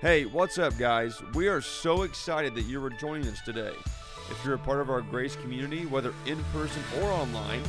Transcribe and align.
Hey, 0.00 0.24
what's 0.24 0.56
up, 0.56 0.78
guys? 0.78 1.20
We 1.34 1.48
are 1.48 1.60
so 1.60 2.04
excited 2.04 2.54
that 2.54 2.62
you 2.62 2.82
are 2.82 2.88
joining 2.88 3.28
us 3.28 3.42
today. 3.42 3.74
If 4.30 4.40
you're 4.42 4.54
a 4.54 4.58
part 4.58 4.80
of 4.80 4.88
our 4.88 5.02
Grace 5.02 5.36
community, 5.36 5.84
whether 5.84 6.14
in 6.24 6.42
person 6.54 6.82
or 7.02 7.10
online, 7.10 7.60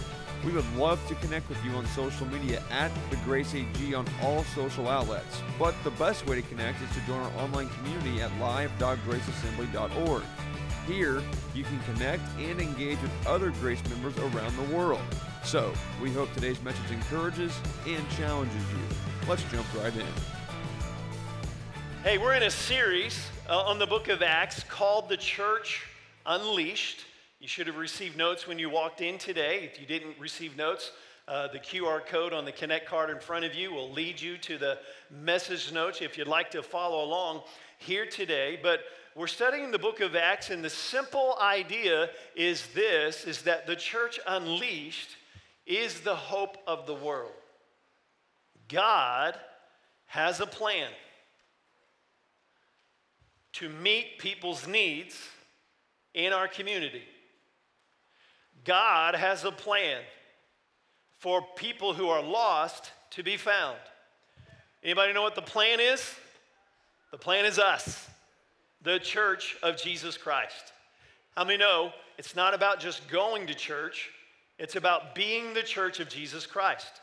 we 0.46 0.54
would 0.54 0.78
love 0.78 1.06
to 1.10 1.16
connect 1.16 1.50
with 1.50 1.62
you 1.66 1.72
on 1.72 1.86
social 1.88 2.26
media 2.28 2.64
at 2.72 2.90
the 3.10 3.18
Grace 3.26 3.54
AG 3.54 3.94
on 3.94 4.08
all 4.22 4.46
social 4.56 4.88
outlets. 4.88 5.42
But 5.60 5.76
the 5.84 5.92
best 5.92 6.26
way 6.26 6.38
to 6.38 6.48
connect 6.48 6.82
is 6.82 6.90
to 6.96 7.02
join 7.02 7.20
our 7.20 7.44
online 7.44 7.68
community 7.68 8.22
at 8.22 8.32
live.graceassembly.org. 8.40 10.24
Here, 10.88 11.22
you 11.54 11.66
can 11.66 11.80
connect 11.94 12.24
and 12.40 12.62
engage 12.62 13.02
with 13.02 13.12
other 13.28 13.52
Grace 13.60 13.84
members 13.90 14.18
around 14.20 14.56
the 14.56 14.74
world. 14.74 15.02
So, 15.44 15.74
we 16.02 16.14
hope 16.14 16.32
today's 16.34 16.62
message 16.64 16.92
encourages 16.92 17.60
and 17.86 18.10
challenges 18.12 18.64
you. 18.72 19.28
Let's 19.28 19.44
jump 19.52 19.68
right 19.76 19.94
in. 19.94 20.41
Hey, 22.04 22.18
we're 22.18 22.34
in 22.34 22.42
a 22.42 22.50
series 22.50 23.28
uh, 23.48 23.60
on 23.60 23.78
the 23.78 23.86
book 23.86 24.08
of 24.08 24.24
Acts 24.24 24.64
called 24.64 25.08
The 25.08 25.18
Church 25.18 25.86
Unleashed. 26.26 27.06
You 27.40 27.48
should 27.48 27.68
have 27.68 27.78
received 27.78 28.18
notes 28.18 28.48
when 28.48 28.58
you 28.58 28.72
walked 28.72 29.02
in 29.02 29.20
today. 29.20 29.70
If 29.72 29.80
you 29.80 29.86
didn't 29.86 30.18
receive 30.18 30.58
notes, 30.58 30.94
uh, 31.28 31.50
the 31.50 31.60
QR 31.60 32.04
code 32.04 32.34
on 32.34 32.44
the 32.44 32.52
Connect 32.52 32.88
card 32.88 33.12
in 33.12 33.20
front 33.20 33.46
of 33.46 33.54
you 33.54 33.72
will 33.72 33.92
lead 33.92 34.20
you 34.20 34.40
to 34.40 34.58
the 34.58 34.80
message 35.12 35.72
notes 35.72 36.02
if 36.02 36.18
you'd 36.18 36.28
like 36.28 36.50
to 36.50 36.64
follow 36.64 37.06
along 37.06 37.44
here 37.78 38.08
today. 38.08 38.60
But 38.64 38.80
we're 39.16 39.28
studying 39.28 39.70
the 39.70 39.78
book 39.78 40.00
of 40.00 40.16
Acts, 40.16 40.50
and 40.50 40.66
the 40.66 40.72
simple 40.72 41.38
idea 41.40 42.10
is 42.36 42.66
this 42.74 43.26
is 43.26 43.44
that 43.44 43.68
the 43.68 43.76
church 43.76 44.20
unleashed 44.26 45.18
is 45.68 46.00
the 46.00 46.16
hope 46.16 46.58
of 46.66 46.88
the 46.88 46.96
world. 46.96 47.34
God 48.68 49.36
has 50.08 50.40
a 50.40 50.48
plan 50.48 50.90
to 53.62 53.70
meet 53.70 54.18
people's 54.18 54.66
needs 54.66 55.16
in 56.16 56.34
our 56.34 56.48
community. 56.48 57.04
God 58.66 59.14
has 59.14 59.46
a 59.46 59.52
plan 59.52 60.02
for 61.20 61.46
people 61.56 61.94
who 61.94 62.10
are 62.10 62.24
lost 62.24 62.90
to 63.12 63.22
be 63.22 63.38
found. 63.38 63.78
Anybody 64.84 65.14
know 65.14 65.22
what 65.22 65.36
the 65.36 65.44
plan 65.44 65.80
is? 65.80 66.16
The 67.12 67.20
plan 67.20 67.46
is 67.46 67.60
us, 67.60 68.10
the 68.82 68.98
church 68.98 69.56
of 69.62 69.80
Jesus 69.80 70.18
Christ. 70.18 70.74
How 71.38 71.44
many 71.44 71.60
know 71.60 71.92
it's 72.18 72.36
not 72.36 72.56
about 72.56 72.80
just 72.80 73.08
going 73.10 73.46
to 73.46 73.54
church, 73.54 74.10
it's 74.58 74.76
about 74.76 75.14
being 75.14 75.54
the 75.54 75.62
church 75.62 76.00
of 76.00 76.10
Jesus 76.10 76.48
Christ. 76.48 77.00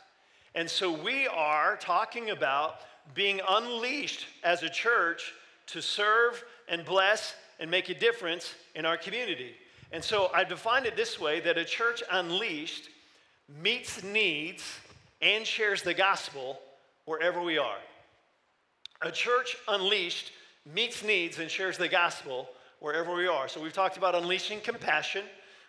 And 0.55 0.69
so 0.69 0.91
we 0.91 1.25
are 1.25 1.77
talking 1.77 2.31
about 2.31 2.81
being 3.13 3.39
unleashed 3.47 4.25
as 4.43 4.61
a 4.61 4.69
church 4.69 5.31
to 5.71 5.81
serve 5.81 6.43
and 6.67 6.85
bless 6.85 7.35
and 7.59 7.69
make 7.69 7.89
a 7.89 7.93
difference 7.93 8.53
in 8.75 8.85
our 8.85 8.97
community. 8.97 9.53
And 9.91 10.03
so 10.03 10.29
I 10.33 10.43
define 10.43 10.85
it 10.85 10.95
this 10.95 11.19
way 11.19 11.39
that 11.41 11.57
a 11.57 11.65
church 11.65 12.03
unleashed 12.11 12.89
meets 13.61 14.03
needs 14.03 14.63
and 15.21 15.45
shares 15.45 15.81
the 15.81 15.93
gospel 15.93 16.59
wherever 17.05 17.41
we 17.41 17.57
are. 17.57 17.77
A 19.01 19.11
church 19.11 19.57
unleashed 19.67 20.31
meets 20.65 21.03
needs 21.03 21.39
and 21.39 21.49
shares 21.49 21.77
the 21.77 21.87
gospel 21.87 22.49
wherever 22.79 23.13
we 23.15 23.27
are. 23.27 23.47
So 23.47 23.61
we've 23.61 23.73
talked 23.73 23.97
about 23.97 24.15
unleashing 24.15 24.61
compassion. 24.61 25.23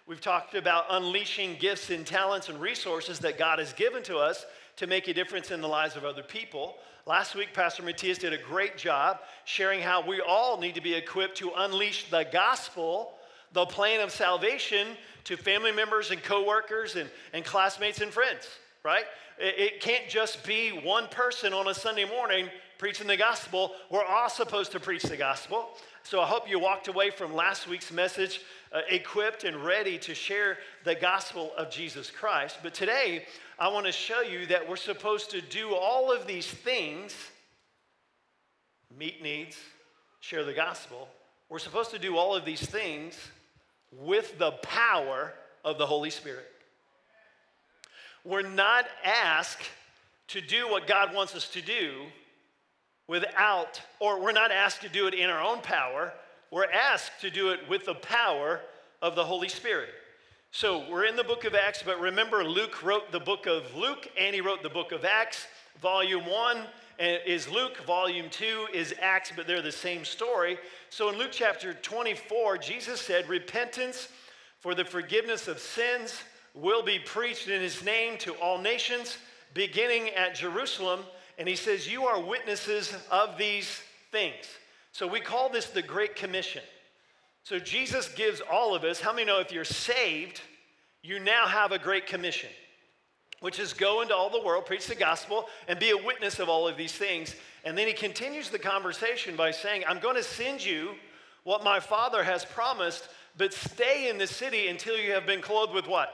We've 0.06 0.20
talked 0.20 0.54
about 0.54 0.86
unleashing 0.90 1.56
gifts 1.58 1.90
and 1.90 2.06
talents 2.06 2.48
and 2.48 2.60
resources 2.60 3.18
that 3.20 3.38
God 3.38 3.58
has 3.58 3.72
given 3.72 4.02
to 4.04 4.18
us 4.18 4.44
to 4.76 4.86
make 4.86 5.08
a 5.08 5.14
difference 5.14 5.50
in 5.50 5.60
the 5.60 5.68
lives 5.68 5.96
of 5.96 6.04
other 6.04 6.22
people. 6.22 6.76
Last 7.06 7.34
week, 7.34 7.54
Pastor 7.54 7.82
Matthias 7.82 8.18
did 8.18 8.34
a 8.34 8.38
great 8.38 8.76
job 8.76 9.20
sharing 9.44 9.80
how 9.80 10.06
we 10.06 10.20
all 10.20 10.60
need 10.60 10.74
to 10.74 10.82
be 10.82 10.94
equipped 10.94 11.38
to 11.38 11.50
unleash 11.56 12.10
the 12.10 12.26
gospel, 12.30 13.14
the 13.52 13.64
plan 13.64 14.00
of 14.00 14.10
salvation, 14.10 14.88
to 15.24 15.36
family 15.36 15.72
members 15.72 16.10
and 16.10 16.22
coworkers 16.22 16.96
and, 16.96 17.10
and 17.32 17.44
classmates 17.44 18.00
and 18.00 18.12
friends, 18.12 18.46
right? 18.84 19.04
It, 19.38 19.58
it 19.58 19.80
can't 19.80 20.08
just 20.08 20.44
be 20.46 20.70
one 20.70 21.08
person 21.08 21.54
on 21.54 21.68
a 21.68 21.74
Sunday 21.74 22.04
morning 22.04 22.48
preaching 22.76 23.06
the 23.06 23.16
gospel. 23.16 23.72
We're 23.90 24.04
all 24.04 24.28
supposed 24.28 24.72
to 24.72 24.80
preach 24.80 25.02
the 25.02 25.16
gospel. 25.16 25.70
So 26.02 26.20
I 26.20 26.26
hope 26.26 26.48
you 26.48 26.58
walked 26.58 26.88
away 26.88 27.10
from 27.10 27.34
last 27.34 27.68
week's 27.68 27.92
message 27.92 28.40
uh, 28.72 28.80
equipped 28.88 29.44
and 29.44 29.56
ready 29.56 29.98
to 29.98 30.14
share 30.14 30.58
the 30.84 30.94
gospel 30.94 31.52
of 31.56 31.70
Jesus 31.70 32.10
Christ. 32.10 32.58
But 32.62 32.72
today, 32.72 33.26
I 33.60 33.68
want 33.68 33.84
to 33.84 33.92
show 33.92 34.22
you 34.22 34.46
that 34.46 34.66
we're 34.66 34.76
supposed 34.76 35.32
to 35.32 35.42
do 35.42 35.74
all 35.74 36.10
of 36.10 36.26
these 36.26 36.46
things 36.46 37.14
meet 38.98 39.22
needs, 39.22 39.56
share 40.20 40.44
the 40.44 40.54
gospel. 40.54 41.08
We're 41.50 41.58
supposed 41.58 41.90
to 41.90 41.98
do 41.98 42.16
all 42.16 42.34
of 42.34 42.46
these 42.46 42.64
things 42.64 43.18
with 43.92 44.38
the 44.38 44.52
power 44.62 45.34
of 45.62 45.76
the 45.76 45.84
Holy 45.84 46.08
Spirit. 46.08 46.50
We're 48.24 48.48
not 48.48 48.86
asked 49.04 49.68
to 50.28 50.40
do 50.40 50.66
what 50.68 50.86
God 50.86 51.14
wants 51.14 51.34
us 51.34 51.46
to 51.50 51.60
do 51.60 52.04
without, 53.08 53.78
or 53.98 54.22
we're 54.22 54.32
not 54.32 54.52
asked 54.52 54.80
to 54.82 54.88
do 54.88 55.06
it 55.06 55.12
in 55.12 55.28
our 55.28 55.42
own 55.42 55.60
power. 55.60 56.14
We're 56.50 56.70
asked 56.70 57.20
to 57.20 57.30
do 57.30 57.50
it 57.50 57.60
with 57.68 57.84
the 57.84 57.94
power 57.94 58.60
of 59.02 59.16
the 59.16 59.24
Holy 59.24 59.48
Spirit. 59.48 59.90
So 60.52 60.84
we're 60.90 61.04
in 61.04 61.14
the 61.14 61.22
book 61.22 61.44
of 61.44 61.54
Acts, 61.54 61.80
but 61.84 62.00
remember, 62.00 62.42
Luke 62.42 62.82
wrote 62.82 63.12
the 63.12 63.20
book 63.20 63.46
of 63.46 63.72
Luke 63.76 64.10
and 64.18 64.34
he 64.34 64.40
wrote 64.40 64.64
the 64.64 64.68
book 64.68 64.90
of 64.90 65.04
Acts. 65.04 65.46
Volume 65.80 66.26
one 66.26 66.64
eh, 66.98 67.18
is 67.24 67.48
Luke, 67.48 67.78
volume 67.86 68.28
two 68.30 68.66
is 68.74 68.92
Acts, 69.00 69.32
but 69.34 69.46
they're 69.46 69.62
the 69.62 69.70
same 69.70 70.04
story. 70.04 70.58
So 70.90 71.08
in 71.08 71.16
Luke 71.16 71.30
chapter 71.30 71.72
24, 71.72 72.58
Jesus 72.58 73.00
said, 73.00 73.28
Repentance 73.28 74.08
for 74.58 74.74
the 74.74 74.84
forgiveness 74.84 75.46
of 75.46 75.60
sins 75.60 76.20
will 76.52 76.82
be 76.82 76.98
preached 76.98 77.46
in 77.46 77.62
his 77.62 77.84
name 77.84 78.18
to 78.18 78.32
all 78.34 78.58
nations, 78.58 79.18
beginning 79.54 80.08
at 80.10 80.34
Jerusalem. 80.34 81.00
And 81.38 81.48
he 81.48 81.54
says, 81.54 81.90
You 81.90 82.06
are 82.06 82.20
witnesses 82.20 82.92
of 83.08 83.38
these 83.38 83.80
things. 84.10 84.44
So 84.90 85.06
we 85.06 85.20
call 85.20 85.48
this 85.48 85.66
the 85.66 85.80
Great 85.80 86.16
Commission. 86.16 86.62
So 87.42 87.58
Jesus 87.58 88.08
gives 88.08 88.40
all 88.40 88.74
of 88.74 88.84
us, 88.84 89.00
how 89.00 89.12
many 89.12 89.26
know 89.26 89.40
if 89.40 89.52
you're 89.52 89.64
saved, 89.64 90.40
you 91.02 91.18
now 91.18 91.46
have 91.46 91.72
a 91.72 91.78
Great 91.78 92.06
Commission, 92.06 92.50
which 93.40 93.58
is 93.58 93.72
go 93.72 94.02
into 94.02 94.14
all 94.14 94.30
the 94.30 94.40
world, 94.40 94.66
preach 94.66 94.86
the 94.86 94.94
gospel, 94.94 95.46
and 95.66 95.78
be 95.78 95.90
a 95.90 95.96
witness 95.96 96.38
of 96.38 96.48
all 96.48 96.68
of 96.68 96.76
these 96.76 96.92
things. 96.92 97.34
And 97.64 97.76
then 97.76 97.86
he 97.86 97.92
continues 97.92 98.50
the 98.50 98.58
conversation 98.58 99.36
by 99.36 99.50
saying, 99.50 99.84
I'm 99.88 99.98
going 99.98 100.16
to 100.16 100.22
send 100.22 100.64
you 100.64 100.90
what 101.44 101.64
my 101.64 101.80
Father 101.80 102.22
has 102.22 102.44
promised, 102.44 103.08
but 103.36 103.54
stay 103.54 104.10
in 104.10 104.18
the 104.18 104.26
city 104.26 104.68
until 104.68 104.96
you 104.96 105.12
have 105.12 105.26
been 105.26 105.40
clothed 105.40 105.72
with 105.72 105.86
what? 105.86 106.10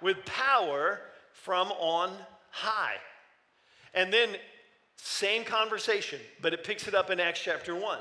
With 0.00 0.24
power 0.24 1.00
from 1.32 1.70
on 1.72 2.10
high. 2.50 2.96
And 3.94 4.12
then, 4.12 4.30
same 4.96 5.44
conversation, 5.44 6.20
but 6.40 6.54
it 6.54 6.64
picks 6.64 6.88
it 6.88 6.94
up 6.94 7.10
in 7.10 7.20
Acts 7.20 7.40
chapter 7.40 7.74
1. 7.74 7.98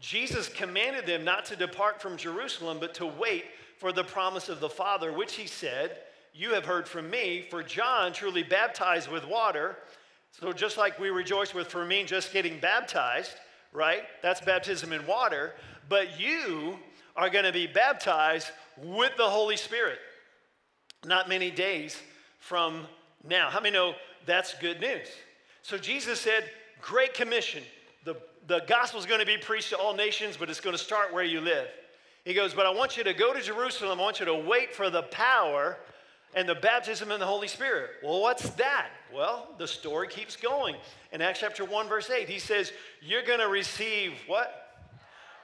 Jesus 0.00 0.48
commanded 0.48 1.06
them 1.06 1.24
not 1.24 1.44
to 1.46 1.56
depart 1.56 2.00
from 2.00 2.16
Jerusalem, 2.16 2.78
but 2.80 2.94
to 2.94 3.06
wait 3.06 3.44
for 3.78 3.92
the 3.92 4.04
promise 4.04 4.48
of 4.48 4.60
the 4.60 4.68
Father, 4.68 5.12
which 5.12 5.34
he 5.34 5.46
said, 5.46 5.98
You 6.34 6.54
have 6.54 6.64
heard 6.64 6.88
from 6.88 7.10
me, 7.10 7.46
for 7.50 7.62
John 7.62 8.12
truly 8.12 8.42
baptized 8.42 9.10
with 9.10 9.26
water. 9.26 9.76
So 10.32 10.52
just 10.52 10.78
like 10.78 10.98
we 10.98 11.10
rejoice 11.10 11.54
with 11.54 11.68
for 11.68 11.84
me 11.84 12.04
just 12.04 12.32
getting 12.32 12.58
baptized, 12.60 13.32
right? 13.72 14.02
That's 14.22 14.40
baptism 14.40 14.92
in 14.92 15.06
water. 15.06 15.54
But 15.88 16.18
you 16.18 16.78
are 17.16 17.28
going 17.28 17.44
to 17.44 17.52
be 17.52 17.66
baptized 17.66 18.48
with 18.78 19.12
the 19.16 19.28
Holy 19.28 19.56
Spirit 19.56 19.98
not 21.04 21.28
many 21.28 21.50
days 21.50 21.96
from 22.38 22.86
now. 23.26 23.50
How 23.50 23.60
many 23.60 23.74
know 23.74 23.94
that's 24.26 24.54
good 24.54 24.80
news? 24.80 25.08
So 25.62 25.78
Jesus 25.78 26.20
said, 26.20 26.50
Great 26.80 27.14
Commission. 27.14 27.62
The, 28.50 28.64
gospel 28.66 28.98
is 28.98 29.06
going 29.06 29.20
to 29.20 29.26
be 29.26 29.38
preached 29.38 29.68
to 29.68 29.78
all 29.78 29.94
nations, 29.94 30.36
but 30.36 30.50
it's 30.50 30.58
going 30.58 30.76
to 30.76 30.82
start 30.82 31.14
where 31.14 31.22
you 31.22 31.40
live. 31.40 31.68
He 32.24 32.34
goes, 32.34 32.52
But 32.52 32.66
I 32.66 32.70
want 32.70 32.96
you 32.96 33.04
to 33.04 33.14
go 33.14 33.32
to 33.32 33.40
Jerusalem. 33.40 34.00
I 34.00 34.02
want 34.02 34.18
you 34.18 34.26
to 34.26 34.34
wait 34.34 34.74
for 34.74 34.90
the 34.90 35.02
power 35.02 35.76
and 36.34 36.48
the 36.48 36.56
baptism 36.56 37.12
in 37.12 37.20
the 37.20 37.26
Holy 37.26 37.46
Spirit. 37.46 37.90
Well, 38.02 38.20
what's 38.20 38.50
that? 38.50 38.88
Well, 39.14 39.54
the 39.56 39.68
story 39.68 40.08
keeps 40.08 40.34
going. 40.34 40.74
In 41.12 41.22
Acts 41.22 41.38
chapter 41.38 41.64
1, 41.64 41.88
verse 41.88 42.10
8, 42.10 42.28
he 42.28 42.40
says, 42.40 42.72
You're 43.00 43.22
going 43.22 43.38
to 43.38 43.46
receive 43.46 44.14
what? 44.26 44.80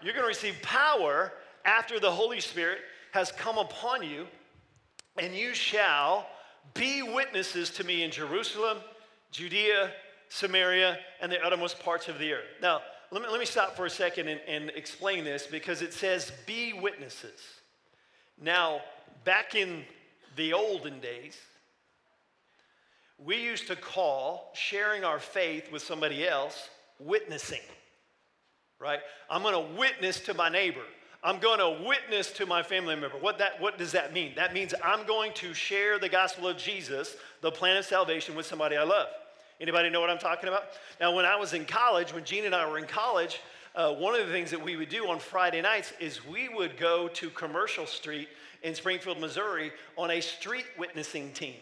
You're 0.03 0.13
going 0.13 0.25
to 0.25 0.29
receive 0.29 0.61
power 0.63 1.33
after 1.65 2.01
the 2.01 2.11
Holy 2.11 2.41
Spirit 2.41 2.79
has 3.13 3.31
come 3.31 3.57
upon 3.57 4.03
you, 4.03 4.27
and 5.17 5.33
you 5.33 5.55
shall 5.55 6.27
be 6.75 7.05
witnesses 7.05 7.71
to 7.71 7.85
me 7.85 8.03
in 8.03 8.11
Jerusalem, 8.11 8.79
Judea, 9.31 9.93
Samaria, 10.29 10.99
and 11.21 11.31
the 11.31 11.41
uttermost 11.41 11.79
parts 11.79 12.09
of 12.09 12.19
the 12.19 12.33
earth. 12.33 12.45
Now, 12.61 12.81
let 13.11 13.23
me, 13.23 13.29
let 13.31 13.39
me 13.39 13.47
stop 13.47 13.77
for 13.77 13.87
a 13.87 13.91
second 13.91 14.29
and, 14.29 14.41
and 14.49 14.71
explain 14.71 15.25
this 15.25 15.47
because 15.47 15.83
it 15.83 15.93
says, 15.93 16.33
be 16.47 16.73
witnesses. 16.73 17.41
Now, 18.41 18.81
back 19.25 19.55
in 19.55 19.85
the 20.37 20.53
olden 20.53 21.01
days, 21.01 21.39
we 23.19 23.37
used 23.37 23.67
to 23.69 23.77
call 23.77 24.51
sharing 24.55 25.05
our 25.05 25.19
faith 25.19 25.73
with 25.73 25.83
somebody 25.83 26.29
else 26.29 26.69
witnessing. 26.99 27.63
right? 28.81 29.01
I'm 29.31 29.43
going 29.43 29.55
to 29.55 29.79
witness 29.79 30.21
to 30.21 30.35
my 30.35 30.49
neighbor. 30.49 30.83
I'm 31.23 31.39
going 31.39 31.59
to 31.59 31.85
witness 31.87 32.31
to 32.33 32.47
my 32.47 32.63
family 32.63 32.95
member. 32.95 33.17
What, 33.19 33.39
that, 33.39 33.61
what 33.61 33.79
does 33.79 33.93
that 33.93 34.13
mean? 34.13 34.33
That 34.37 34.55
means 34.55 34.75
I'm 34.85 35.07
going 35.07 35.33
to 35.35 35.55
share 35.55 35.99
the 35.99 36.09
gospel 36.09 36.47
of 36.47 36.57
Jesus, 36.57 37.17
the 37.41 37.51
plan 37.51 37.77
of 37.77 37.85
salvation, 37.85 38.37
with 38.37 38.47
somebody 38.47 38.77
I 38.77 38.85
love. 38.85 39.09
Anybody 39.61 39.89
know 39.89 40.01
what 40.01 40.11
I'm 40.11 40.19
talking 40.19 40.49
about? 40.49 40.65
Now, 41.01 41.15
when 41.15 41.25
I 41.25 41.37
was 41.37 41.55
in 41.55 41.65
college, 41.65 42.13
when 42.13 42.25
Gene 42.25 42.45
and 42.45 42.55
I 42.55 42.69
were 42.69 42.79
in 42.79 42.87
college, 42.87 43.41
uh, 43.75 43.93
one 43.93 44.15
of 44.15 44.27
the 44.27 44.33
things 44.33 44.51
that 44.51 44.63
we 44.63 44.77
would 44.77 44.89
do 44.89 45.09
on 45.09 45.19
Friday 45.19 45.61
nights 45.61 45.93
is 46.01 46.25
we 46.27 46.49
would 46.49 46.77
go 46.77 47.09
to 47.09 47.31
Commercial 47.31 47.87
Street 47.87 48.29
in 48.63 48.75
Springfield, 48.75 49.21
Missouri 49.21 49.71
on 49.97 50.11
a 50.11 50.21
street 50.21 50.67
witnessing 50.79 51.33
team. 51.33 51.55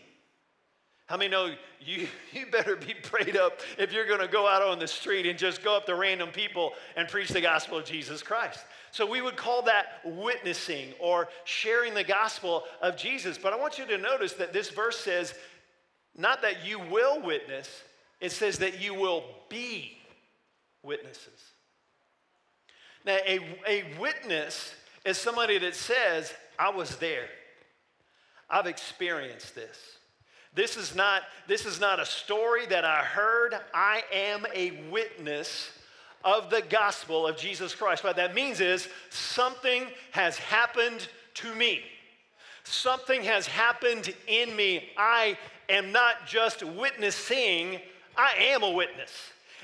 How 1.07 1.19
many 1.19 1.31
know 1.31 1.55
you, 1.81 2.09
you 2.33 2.47
better 2.47 2.77
be 2.77 2.95
prayed 3.03 3.37
up 3.37 3.61
if 3.79 3.93
you're 3.93 4.07
going 4.07 4.21
to 4.21 4.29
go 4.29 4.49
out 4.49 4.63
on 4.63 4.79
the 4.79 4.89
street 4.89 5.27
and 5.27 5.39
just 5.39 5.63
go 5.63 5.77
up 5.77 5.87
to 5.87 5.95
random 5.95 6.31
people 6.31 6.73
and 6.97 7.09
preach 7.09 7.29
the 7.29 7.41
gospel 7.41 7.79
of 7.79 7.85
Jesus 7.85 8.23
Christ? 8.23 8.61
So 8.91 9.05
we 9.05 9.21
would 9.21 9.37
call 9.37 9.63
that 9.63 9.87
witnessing 10.05 10.95
or 11.01 11.29
sharing 11.45 11.95
the 11.95 12.05
gospel 12.05 12.63
of 12.81 12.97
Jesus. 12.97 13.37
But 13.37 13.53
I 13.53 13.57
want 13.57 13.77
you 13.77 13.87
to 13.87 13.99
notice 13.99 14.35
that 14.35 14.53
this 14.53 14.71
verse 14.71 14.99
says 14.99 15.35
not 16.17 16.43
that 16.43 16.65
you 16.65 16.79
will 16.79 17.21
witness, 17.21 17.83
it 18.21 18.33
says 18.33 18.59
that 18.59 18.81
you 18.81 18.95
will 18.95 19.25
be 19.49 19.99
witnesses. 20.83 21.53
Now, 23.05 23.19
a, 23.27 23.41
a 23.67 23.85
witness 23.99 24.75
is 25.05 25.19
somebody 25.19 25.59
that 25.59 25.75
says, 25.75 26.33
I 26.59 26.71
was 26.71 26.97
there. 26.97 27.27
I've 28.49 28.67
experienced 28.67 29.55
this. 29.55 29.77
This 30.55 30.77
is 30.77 30.95
not, 30.95 31.23
this 31.49 31.67
is 31.67 31.81
not 31.81 31.99
a 31.99 32.07
story 32.07 32.67
that 32.67 32.85
I 32.85 33.01
heard. 33.01 33.57
I 33.75 34.03
am 34.13 34.47
a 34.55 34.89
witness 34.91 35.71
of 36.25 36.49
the 36.49 36.63
gospel 36.63 37.27
of 37.27 37.37
Jesus 37.37 37.75
Christ. 37.75 38.05
What 38.05 38.17
that 38.17 38.35
means 38.35 38.61
is 38.61 38.89
something 39.11 39.87
has 40.13 40.39
happened 40.39 41.09
to 41.35 41.55
me. 41.55 41.83
Something 42.63 43.23
has 43.25 43.47
happened 43.47 44.15
in 44.27 44.55
me. 44.57 44.89
I 44.97 45.37
am 45.69 45.93
not 45.93 46.27
just 46.27 46.63
witnessing, 46.63 47.81
I 48.17 48.35
am 48.53 48.63
a 48.63 48.71
witness. 48.71 49.11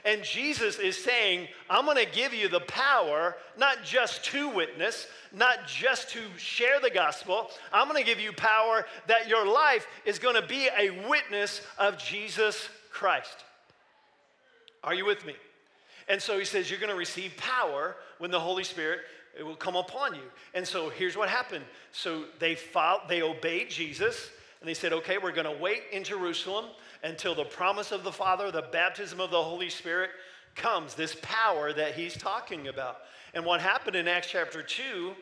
And 0.04 0.22
Jesus 0.22 0.78
is 0.78 1.02
saying, 1.02 1.48
I'm 1.68 1.84
going 1.84 1.98
to 1.98 2.10
give 2.10 2.32
you 2.32 2.48
the 2.48 2.60
power 2.60 3.36
not 3.58 3.84
just 3.84 4.24
to 4.26 4.48
witness, 4.48 5.06
not 5.32 5.66
just 5.66 6.10
to 6.10 6.20
share 6.38 6.80
the 6.80 6.90
gospel. 6.90 7.50
I'm 7.72 7.86
going 7.86 8.02
to 8.02 8.06
give 8.06 8.20
you 8.20 8.32
power 8.32 8.86
that 9.08 9.28
your 9.28 9.46
life 9.46 9.86
is 10.06 10.18
going 10.18 10.40
to 10.40 10.46
be 10.46 10.68
a 10.78 11.06
witness 11.08 11.60
of 11.78 11.98
Jesus 11.98 12.68
Christ. 12.90 13.44
Are 14.82 14.94
you 14.94 15.04
with 15.04 15.24
me? 15.26 15.34
And 16.08 16.20
so 16.20 16.38
he 16.38 16.44
says, 16.44 16.70
You're 16.70 16.80
going 16.80 16.92
to 16.92 16.98
receive 16.98 17.36
power 17.36 17.96
when 18.18 18.30
the 18.30 18.40
Holy 18.40 18.64
Spirit 18.64 19.00
it 19.38 19.44
will 19.44 19.56
come 19.56 19.76
upon 19.76 20.14
you. 20.14 20.22
And 20.54 20.66
so 20.66 20.88
here's 20.88 21.16
what 21.16 21.28
happened. 21.28 21.64
So 21.92 22.24
they 22.38 22.54
followed, 22.54 23.02
they 23.08 23.22
obeyed 23.22 23.70
Jesus, 23.70 24.30
and 24.60 24.68
they 24.68 24.74
said, 24.74 24.92
Okay, 24.92 25.18
we're 25.18 25.32
going 25.32 25.46
to 25.46 25.62
wait 25.62 25.82
in 25.92 26.04
Jerusalem 26.04 26.66
until 27.02 27.34
the 27.34 27.44
promise 27.44 27.92
of 27.92 28.04
the 28.04 28.12
Father, 28.12 28.50
the 28.50 28.66
baptism 28.70 29.20
of 29.20 29.30
the 29.30 29.42
Holy 29.42 29.70
Spirit 29.70 30.10
comes, 30.54 30.94
this 30.94 31.16
power 31.22 31.72
that 31.72 31.94
he's 31.94 32.16
talking 32.16 32.68
about. 32.68 32.98
And 33.34 33.44
what 33.44 33.60
happened 33.60 33.96
in 33.96 34.08
Acts 34.08 34.28
chapter 34.30 34.62
2, 34.62 35.12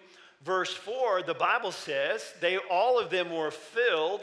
verse 0.45 0.73
4, 0.73 1.23
the 1.23 1.35
Bible 1.35 1.73
says, 1.73 2.33
they 2.41 2.57
all 2.71 2.99
of 2.99 3.11
them 3.11 3.31
were 3.31 3.51
filled 3.51 4.23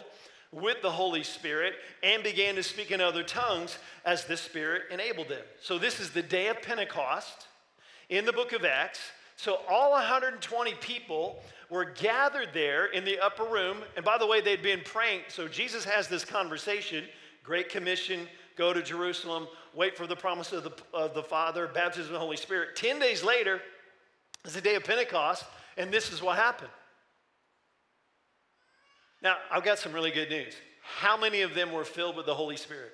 with 0.52 0.82
the 0.82 0.92
Holy 0.92 1.24
Spirit 1.24 1.74
and 2.02 2.24
began 2.24 2.56
to 2.56 2.64
speak 2.64 2.92
in 2.92 3.02
other 3.02 3.24
tongues 3.24 3.78
as 4.06 4.26
the 4.26 4.38
Spirit 4.38 4.84
enabled 4.92 5.30
them. 5.30 5.44
So 5.62 5.78
this 5.78 6.00
is 6.00 6.12
the 6.12 6.22
day 6.22 6.48
of 6.48 6.62
Pentecost 6.62 7.48
in 8.10 8.26
the 8.26 8.34
book 8.34 8.54
of 8.54 8.64
Acts. 8.64 9.00
So 9.36 9.60
all 9.70 9.92
120 9.92 10.74
people 10.76 11.42
were 11.70 11.86
gathered 11.86 12.50
there 12.54 12.86
in 12.86 13.06
the 13.06 13.20
upper 13.20 13.44
room. 13.44 13.78
And 13.96 14.06
by 14.06 14.18
the 14.18 14.28
way, 14.28 14.42
they'd 14.42 14.62
been 14.62 14.82
praying. 14.84 15.22
So 15.28 15.48
Jesus 15.48 15.84
has 15.86 16.08
this 16.08 16.26
conversation 16.26 17.06
Great 17.44 17.70
Commission, 17.70 18.28
go 18.56 18.74
to 18.74 18.82
Jerusalem, 18.82 19.48
wait 19.76 19.96
for 19.96 20.08
the 20.08 20.16
promise 20.16 20.52
of 20.52 20.64
the, 20.64 20.72
of 20.94 21.14
the 21.14 21.22
Father, 21.22 21.68
baptism 21.68 22.08
of 22.08 22.14
the 22.14 22.20
Holy 22.20 22.38
Spirit. 22.38 22.76
Ten 22.76 23.00
days 23.00 23.24
later 23.24 23.62
is 24.44 24.56
the 24.56 24.62
day 24.62 24.74
of 24.74 24.84
Pentecost, 24.84 25.46
and 25.78 25.92
this 25.92 26.12
is 26.12 26.24
what 26.24 26.38
happened. 26.38 26.72
Now, 29.22 29.38
I've 29.52 29.64
got 29.64 29.78
some 29.78 29.94
really 29.94 30.10
good 30.12 30.30
news. 30.30 30.56
How 30.82 31.18
many 31.18 31.42
of 31.42 31.54
them 31.54 31.72
were 31.72 31.86
filled 31.86 32.16
with 32.16 32.26
the 32.26 32.34
Holy 32.34 32.58
Spirit? 32.58 32.94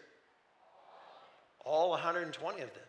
All 1.65 1.91
120 1.91 2.61
of 2.61 2.73
them. 2.73 2.83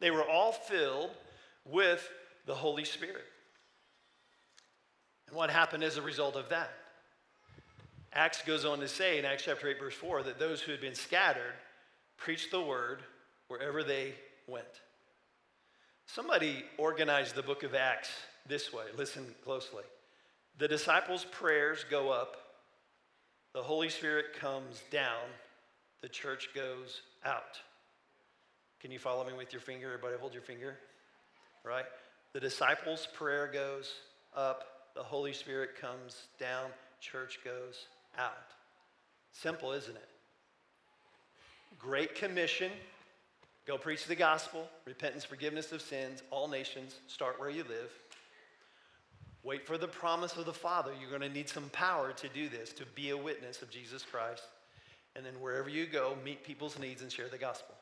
They 0.00 0.10
were 0.10 0.24
all 0.24 0.52
filled 0.52 1.10
with 1.64 2.08
the 2.46 2.54
Holy 2.54 2.84
Spirit. 2.84 3.24
And 5.28 5.36
what 5.36 5.50
happened 5.50 5.84
as 5.84 5.96
a 5.96 6.02
result 6.02 6.36
of 6.36 6.48
that? 6.48 6.70
Acts 8.12 8.42
goes 8.42 8.64
on 8.64 8.80
to 8.80 8.88
say 8.88 9.18
in 9.18 9.24
Acts 9.24 9.44
chapter 9.44 9.68
8, 9.68 9.78
verse 9.78 9.94
4, 9.94 10.22
that 10.24 10.38
those 10.38 10.60
who 10.60 10.72
had 10.72 10.80
been 10.80 10.94
scattered 10.94 11.54
preached 12.16 12.50
the 12.50 12.62
word 12.62 13.00
wherever 13.48 13.82
they 13.82 14.14
went. 14.46 14.66
Somebody 16.06 16.64
organized 16.78 17.34
the 17.34 17.42
book 17.42 17.62
of 17.62 17.74
Acts 17.74 18.10
this 18.48 18.72
way. 18.72 18.84
Listen 18.96 19.26
closely. 19.44 19.84
The 20.58 20.66
disciples' 20.66 21.26
prayers 21.30 21.84
go 21.90 22.10
up, 22.10 22.36
the 23.52 23.62
Holy 23.62 23.90
Spirit 23.90 24.32
comes 24.40 24.82
down, 24.90 25.28
the 26.00 26.08
church 26.08 26.48
goes 26.54 27.02
out. 27.24 27.60
Can 28.80 28.90
you 28.90 28.98
follow 28.98 29.26
me 29.26 29.34
with 29.34 29.52
your 29.52 29.60
finger? 29.60 29.88
Everybody 29.88 30.16
hold 30.18 30.32
your 30.32 30.42
finger. 30.42 30.78
Right? 31.64 31.84
The 32.32 32.40
disciples' 32.40 33.06
prayer 33.14 33.50
goes 33.52 33.92
up, 34.34 34.64
the 34.98 35.04
Holy 35.04 35.32
Spirit 35.32 35.76
comes 35.80 36.24
down, 36.40 36.70
church 37.00 37.38
goes 37.44 37.86
out. 38.18 38.32
Simple, 39.30 39.70
isn't 39.70 39.94
it? 39.94 40.08
Great 41.78 42.16
Commission 42.16 42.72
go 43.64 43.78
preach 43.78 44.06
the 44.06 44.16
gospel, 44.16 44.66
repentance, 44.86 45.24
forgiveness 45.24 45.70
of 45.70 45.82
sins, 45.82 46.24
all 46.32 46.48
nations, 46.48 46.96
start 47.06 47.38
where 47.38 47.50
you 47.50 47.62
live. 47.64 47.92
Wait 49.44 49.64
for 49.64 49.78
the 49.78 49.86
promise 49.86 50.36
of 50.36 50.46
the 50.46 50.52
Father. 50.52 50.90
You're 50.98 51.10
going 51.10 51.22
to 51.22 51.28
need 51.28 51.48
some 51.48 51.68
power 51.68 52.12
to 52.14 52.28
do 52.30 52.48
this, 52.48 52.72
to 52.72 52.84
be 52.96 53.10
a 53.10 53.16
witness 53.16 53.62
of 53.62 53.70
Jesus 53.70 54.02
Christ. 54.02 54.42
And 55.14 55.24
then 55.24 55.34
wherever 55.34 55.68
you 55.68 55.86
go, 55.86 56.16
meet 56.24 56.42
people's 56.42 56.76
needs 56.76 57.02
and 57.02 57.12
share 57.12 57.28
the 57.28 57.38
gospel. 57.38 57.76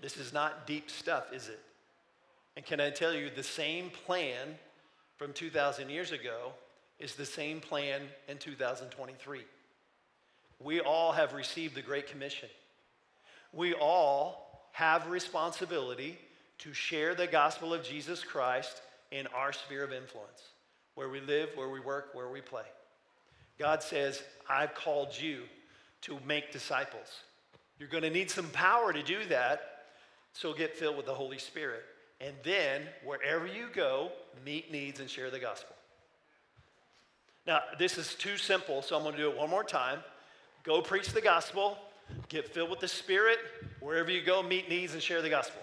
This 0.00 0.16
is 0.16 0.32
not 0.32 0.66
deep 0.66 0.90
stuff, 0.90 1.32
is 1.32 1.48
it? 1.48 1.60
And 2.56 2.64
can 2.64 2.80
I 2.80 2.90
tell 2.90 3.14
you, 3.14 3.30
the 3.30 3.44
same 3.44 3.90
plan 3.90 4.56
from 5.16 5.32
2,000 5.32 5.90
years 5.90 6.12
ago 6.12 6.52
is 6.98 7.14
the 7.14 7.26
same 7.26 7.60
plan 7.60 8.02
in 8.28 8.38
2023. 8.38 9.40
We 10.62 10.80
all 10.80 11.12
have 11.12 11.32
received 11.32 11.74
the 11.74 11.82
Great 11.82 12.06
Commission. 12.06 12.48
We 13.52 13.74
all 13.74 14.68
have 14.72 15.08
responsibility 15.08 16.18
to 16.58 16.72
share 16.72 17.14
the 17.14 17.26
gospel 17.26 17.74
of 17.74 17.82
Jesus 17.82 18.22
Christ 18.22 18.80
in 19.10 19.26
our 19.28 19.52
sphere 19.52 19.84
of 19.84 19.92
influence, 19.92 20.42
where 20.94 21.08
we 21.08 21.20
live, 21.20 21.50
where 21.54 21.68
we 21.68 21.80
work, 21.80 22.10
where 22.14 22.28
we 22.28 22.40
play. 22.40 22.64
God 23.58 23.82
says, 23.82 24.22
I've 24.48 24.74
called 24.74 25.18
you 25.18 25.42
to 26.02 26.18
make 26.26 26.52
disciples. 26.52 27.22
You're 27.78 27.88
going 27.88 28.02
to 28.02 28.10
need 28.10 28.30
some 28.30 28.48
power 28.50 28.92
to 28.92 29.02
do 29.02 29.24
that, 29.26 29.84
so 30.32 30.52
get 30.52 30.76
filled 30.76 30.96
with 30.96 31.06
the 31.06 31.14
Holy 31.14 31.38
Spirit. 31.38 31.82
And 32.20 32.34
then, 32.42 32.82
wherever 33.04 33.46
you 33.46 33.68
go, 33.74 34.10
meet 34.44 34.70
needs 34.70 35.00
and 35.00 35.08
share 35.08 35.30
the 35.30 35.38
gospel. 35.38 35.74
Now, 37.46 37.60
this 37.78 37.96
is 37.96 38.14
too 38.14 38.36
simple, 38.36 38.82
so 38.82 38.96
I'm 38.96 39.02
going 39.02 39.14
to 39.14 39.20
do 39.20 39.30
it 39.30 39.36
one 39.36 39.50
more 39.50 39.64
time. 39.64 40.00
Go 40.64 40.82
preach 40.82 41.12
the 41.12 41.20
gospel, 41.20 41.78
get 42.28 42.52
filled 42.52 42.70
with 42.70 42.80
the 42.80 42.88
Spirit. 42.88 43.38
Wherever 43.80 44.10
you 44.10 44.22
go, 44.22 44.42
meet 44.42 44.68
needs 44.68 44.94
and 44.94 45.02
share 45.02 45.22
the 45.22 45.30
gospel. 45.30 45.62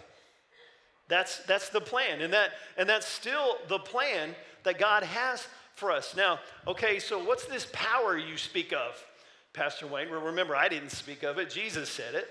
That's, 1.10 1.40
that's 1.40 1.70
the 1.70 1.82
plan. 1.82 2.22
And, 2.22 2.32
that, 2.32 2.52
and 2.78 2.88
that's 2.88 3.06
still 3.06 3.58
the 3.68 3.80
plan 3.80 4.34
that 4.64 4.80
God 4.80 5.04
has 5.04 5.46
for 5.76 5.92
us. 5.92 6.16
Now, 6.16 6.40
okay, 6.66 7.00
so 7.00 7.22
what's 7.22 7.46
this 7.46 7.68
power 7.74 8.18
you 8.18 8.38
speak 8.38 8.72
of, 8.72 9.04
Pastor 9.52 9.88
Wayne? 9.88 10.10
Well, 10.10 10.22
remember, 10.22 10.56
I 10.56 10.70
didn't 10.70 10.92
speak 10.92 11.24
of 11.24 11.38
it, 11.38 11.50
Jesus 11.50 11.90
said 11.90 12.16
it. 12.16 12.28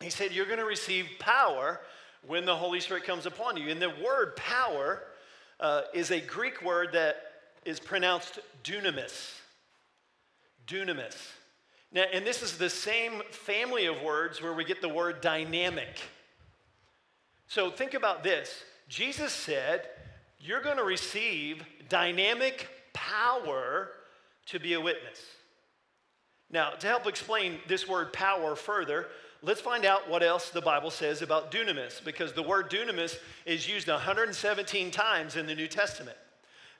He 0.00 0.08
said, 0.08 0.32
You're 0.32 0.46
going 0.46 0.58
to 0.58 0.64
receive 0.64 1.06
power 1.18 1.80
when 2.26 2.46
the 2.46 2.56
Holy 2.56 2.80
Spirit 2.80 3.04
comes 3.04 3.26
upon 3.26 3.58
you. 3.58 3.68
And 3.68 3.80
the 3.80 3.92
word 4.02 4.34
power 4.36 5.02
uh, 5.60 5.82
is 5.92 6.10
a 6.10 6.20
Greek 6.20 6.62
word 6.62 6.90
that 6.92 7.16
is 7.64 7.78
pronounced 7.78 8.40
dunamis. 8.64 9.34
Dunamis. 10.66 11.16
Now, 11.92 12.04
and 12.12 12.26
this 12.26 12.42
is 12.42 12.56
the 12.56 12.70
same 12.70 13.22
family 13.30 13.86
of 13.86 14.00
words 14.02 14.40
where 14.40 14.52
we 14.52 14.64
get 14.64 14.80
the 14.80 14.88
word 14.88 15.20
dynamic. 15.20 16.00
So 17.48 17.70
think 17.70 17.94
about 17.94 18.22
this 18.22 18.64
Jesus 18.88 19.32
said, 19.32 19.88
You're 20.38 20.62
going 20.62 20.76
to 20.76 20.84
receive 20.84 21.62
dynamic 21.88 22.68
power 22.92 23.90
to 24.46 24.58
be 24.58 24.74
a 24.74 24.80
witness. 24.80 25.20
Now, 26.50 26.70
to 26.70 26.86
help 26.86 27.06
explain 27.06 27.58
this 27.68 27.86
word 27.86 28.12
power 28.12 28.56
further, 28.56 29.06
let's 29.42 29.60
find 29.60 29.84
out 29.84 30.08
what 30.08 30.22
else 30.22 30.50
the 30.50 30.60
Bible 30.60 30.90
says 30.90 31.22
about 31.22 31.50
dunamis, 31.50 32.04
because 32.04 32.32
the 32.32 32.42
word 32.42 32.70
dunamis 32.70 33.16
is 33.46 33.68
used 33.68 33.88
117 33.88 34.90
times 34.90 35.36
in 35.36 35.46
the 35.46 35.54
New 35.54 35.68
Testament. 35.68 36.16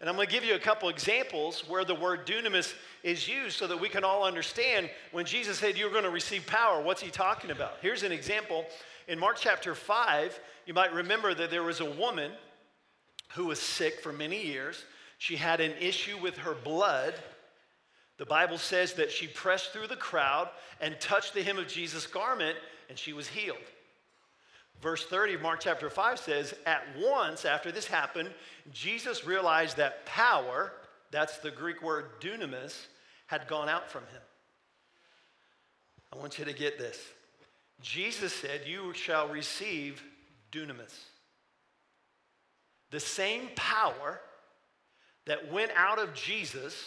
And 0.00 0.08
I'm 0.08 0.16
going 0.16 0.26
to 0.26 0.32
give 0.32 0.44
you 0.44 0.54
a 0.54 0.58
couple 0.58 0.88
examples 0.88 1.68
where 1.68 1.84
the 1.84 1.94
word 1.94 2.26
dunamis 2.26 2.72
is 3.02 3.28
used 3.28 3.58
so 3.58 3.66
that 3.66 3.78
we 3.78 3.88
can 3.88 4.02
all 4.02 4.24
understand 4.24 4.88
when 5.12 5.26
Jesus 5.26 5.58
said 5.58 5.76
you're 5.76 5.90
going 5.90 6.04
to 6.04 6.10
receive 6.10 6.46
power, 6.46 6.80
what's 6.80 7.02
he 7.02 7.10
talking 7.10 7.50
about? 7.50 7.74
Here's 7.82 8.02
an 8.02 8.12
example. 8.12 8.64
In 9.08 9.18
Mark 9.18 9.36
chapter 9.38 9.74
5, 9.74 10.40
you 10.64 10.72
might 10.72 10.94
remember 10.94 11.34
that 11.34 11.50
there 11.50 11.62
was 11.62 11.80
a 11.80 11.90
woman 11.90 12.32
who 13.34 13.46
was 13.46 13.60
sick 13.60 14.00
for 14.00 14.12
many 14.12 14.42
years. 14.42 14.84
She 15.18 15.36
had 15.36 15.60
an 15.60 15.72
issue 15.78 16.16
with 16.16 16.38
her 16.38 16.54
blood. 16.54 17.14
The 18.20 18.26
Bible 18.26 18.58
says 18.58 18.92
that 18.94 19.10
she 19.10 19.26
pressed 19.26 19.72
through 19.72 19.86
the 19.86 19.96
crowd 19.96 20.50
and 20.82 21.00
touched 21.00 21.32
the 21.32 21.42
hem 21.42 21.56
of 21.56 21.66
Jesus' 21.66 22.06
garment, 22.06 22.58
and 22.90 22.98
she 22.98 23.14
was 23.14 23.26
healed. 23.26 23.56
Verse 24.82 25.06
30 25.06 25.36
of 25.36 25.40
Mark 25.40 25.60
chapter 25.60 25.88
5 25.88 26.18
says, 26.18 26.54
At 26.66 26.84
once 26.98 27.46
after 27.46 27.72
this 27.72 27.86
happened, 27.86 28.28
Jesus 28.74 29.24
realized 29.24 29.78
that 29.78 30.04
power, 30.04 30.70
that's 31.10 31.38
the 31.38 31.50
Greek 31.50 31.80
word 31.80 32.20
dunamis, 32.20 32.88
had 33.26 33.48
gone 33.48 33.70
out 33.70 33.90
from 33.90 34.02
him. 34.02 34.20
I 36.12 36.18
want 36.18 36.38
you 36.38 36.44
to 36.44 36.52
get 36.52 36.78
this. 36.78 36.98
Jesus 37.80 38.34
said, 38.34 38.60
You 38.66 38.92
shall 38.92 39.28
receive 39.28 40.02
dunamis. 40.52 40.94
The 42.90 43.00
same 43.00 43.48
power 43.56 44.20
that 45.24 45.50
went 45.50 45.70
out 45.74 45.98
of 45.98 46.12
Jesus 46.12 46.84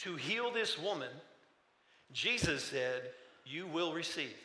to 0.00 0.16
heal 0.16 0.50
this 0.50 0.78
woman, 0.78 1.10
Jesus 2.12 2.64
said, 2.64 3.10
You 3.44 3.66
will 3.66 3.92
receive. 3.92 4.36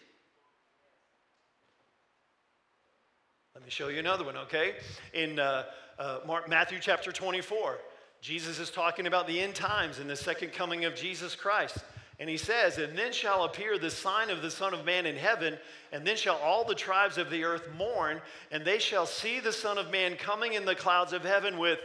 Let 3.53 3.63
me 3.63 3.69
show 3.69 3.87
you 3.87 3.99
another 3.99 4.25
one, 4.25 4.35
okay? 4.35 4.73
In 5.13 5.39
uh, 5.39 5.63
uh, 5.97 6.19
Mark, 6.27 6.49
Matthew 6.49 6.77
chapter 6.81 7.13
24, 7.13 7.77
Jesus 8.19 8.59
is 8.59 8.69
talking 8.69 9.07
about 9.07 9.27
the 9.27 9.39
end 9.39 9.55
times 9.55 9.99
and 9.99 10.09
the 10.09 10.15
second 10.15 10.51
coming 10.51 10.83
of 10.83 10.93
Jesus 10.93 11.35
Christ. 11.35 11.77
And 12.19 12.29
he 12.29 12.35
says, 12.35 12.77
And 12.77 12.97
then 12.97 13.13
shall 13.13 13.45
appear 13.45 13.79
the 13.79 13.89
sign 13.89 14.29
of 14.29 14.41
the 14.41 14.51
Son 14.51 14.73
of 14.73 14.83
Man 14.83 15.05
in 15.05 15.15
heaven, 15.15 15.57
and 15.93 16.05
then 16.05 16.17
shall 16.17 16.35
all 16.37 16.65
the 16.65 16.75
tribes 16.75 17.17
of 17.17 17.29
the 17.29 17.45
earth 17.45 17.69
mourn, 17.77 18.21
and 18.51 18.65
they 18.65 18.79
shall 18.79 19.05
see 19.05 19.39
the 19.39 19.53
Son 19.53 19.77
of 19.77 19.89
Man 19.89 20.17
coming 20.17 20.53
in 20.53 20.65
the 20.65 20.75
clouds 20.75 21.13
of 21.13 21.23
heaven 21.23 21.57
with 21.57 21.79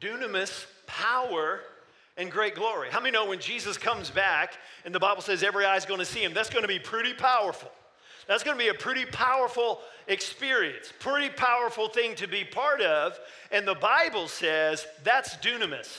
dunamis, 0.00 0.66
power, 0.86 1.60
and 2.16 2.30
great 2.30 2.54
glory. 2.54 2.88
How 2.90 3.00
many 3.00 3.12
know 3.12 3.26
when 3.26 3.38
Jesus 3.38 3.78
comes 3.78 4.10
back 4.10 4.54
and 4.84 4.94
the 4.94 5.00
Bible 5.00 5.22
says 5.22 5.42
every 5.42 5.64
eye 5.64 5.76
is 5.76 5.86
going 5.86 6.00
to 6.00 6.06
see 6.06 6.22
him, 6.22 6.34
that's 6.34 6.50
going 6.50 6.62
to 6.62 6.68
be 6.68 6.78
pretty 6.78 7.14
powerful. 7.14 7.70
That's 8.28 8.44
going 8.44 8.56
to 8.56 8.62
be 8.62 8.68
a 8.68 8.74
pretty 8.74 9.04
powerful 9.04 9.80
experience, 10.06 10.92
pretty 11.00 11.28
powerful 11.30 11.88
thing 11.88 12.14
to 12.16 12.28
be 12.28 12.44
part 12.44 12.80
of. 12.80 13.18
And 13.50 13.66
the 13.66 13.74
Bible 13.74 14.28
says 14.28 14.86
that's 15.02 15.36
dunamis. 15.36 15.96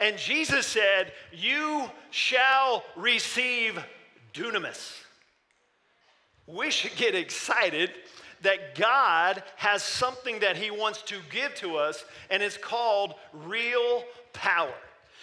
And 0.00 0.16
Jesus 0.16 0.66
said, 0.66 1.12
You 1.32 1.90
shall 2.10 2.84
receive 2.96 3.82
dunamis. 4.32 4.94
We 6.46 6.70
should 6.70 6.96
get 6.96 7.14
excited 7.14 7.90
that 8.42 8.74
God 8.74 9.42
has 9.56 9.82
something 9.82 10.40
that 10.40 10.56
He 10.56 10.70
wants 10.70 11.02
to 11.02 11.16
give 11.30 11.54
to 11.56 11.76
us, 11.76 12.04
and 12.30 12.42
it's 12.42 12.56
called 12.56 13.14
real 13.32 14.04
power. 14.32 14.74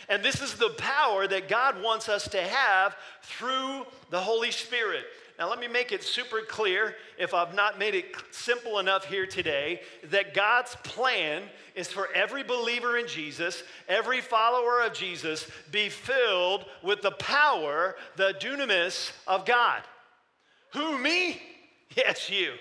And 0.09 0.23
this 0.23 0.41
is 0.41 0.55
the 0.55 0.69
power 0.77 1.27
that 1.27 1.47
God 1.47 1.81
wants 1.81 2.09
us 2.09 2.27
to 2.29 2.41
have 2.41 2.95
through 3.23 3.85
the 4.09 4.19
Holy 4.19 4.51
Spirit. 4.51 5.05
Now, 5.37 5.49
let 5.49 5.59
me 5.59 5.67
make 5.67 5.91
it 5.91 6.01
super 6.01 6.41
clear, 6.47 6.95
if 7.17 7.33
I've 7.33 7.53
not 7.53 7.77
made 7.77 7.93
it 7.93 8.15
simple 8.31 8.79
enough 8.79 9.03
here 9.03 9.25
today, 9.25 9.81
that 10.05 10.33
God's 10.33 10.75
plan 10.83 11.43
is 11.75 11.89
for 11.89 12.07
every 12.15 12.41
believer 12.41 12.97
in 12.97 13.05
Jesus, 13.05 13.63
every 13.89 14.21
follower 14.21 14.81
of 14.81 14.93
Jesus, 14.93 15.45
be 15.71 15.89
filled 15.89 16.65
with 16.81 17.01
the 17.01 17.11
power, 17.11 17.97
the 18.15 18.33
dunamis 18.39 19.11
of 19.27 19.45
God. 19.45 19.81
Who, 20.73 20.97
me? 20.97 21.41
Yes, 21.95 22.29
you. 22.29 22.51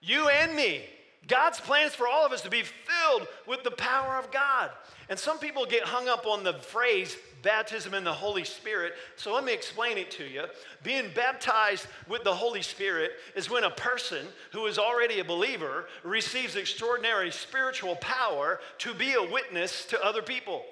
You 0.00 0.28
and 0.28 0.54
me. 0.56 0.82
God's 1.26 1.60
plan 1.60 1.86
is 1.86 1.94
for 1.94 2.08
all 2.08 2.24
of 2.24 2.32
us 2.32 2.42
to 2.42 2.50
be 2.50 2.62
filled 2.62 3.28
with 3.46 3.62
the 3.62 3.70
power 3.70 4.18
of 4.18 4.30
God. 4.32 4.70
And 5.08 5.18
some 5.18 5.38
people 5.38 5.66
get 5.66 5.82
hung 5.82 6.08
up 6.08 6.26
on 6.26 6.44
the 6.44 6.54
phrase 6.54 7.16
baptism 7.42 7.94
in 7.94 8.04
the 8.04 8.12
Holy 8.12 8.44
Spirit. 8.44 8.94
So 9.16 9.32
let 9.34 9.44
me 9.44 9.52
explain 9.52 9.98
it 9.98 10.10
to 10.12 10.24
you. 10.24 10.44
Being 10.82 11.10
baptized 11.14 11.86
with 12.08 12.24
the 12.24 12.34
Holy 12.34 12.62
Spirit 12.62 13.12
is 13.34 13.50
when 13.50 13.64
a 13.64 13.70
person 13.70 14.26
who 14.52 14.66
is 14.66 14.78
already 14.78 15.20
a 15.20 15.24
believer 15.24 15.86
receives 16.04 16.56
extraordinary 16.56 17.30
spiritual 17.30 17.96
power 17.96 18.60
to 18.78 18.94
be 18.94 19.14
a 19.14 19.22
witness 19.22 19.84
to 19.86 20.04
other 20.04 20.22
people. 20.22 20.62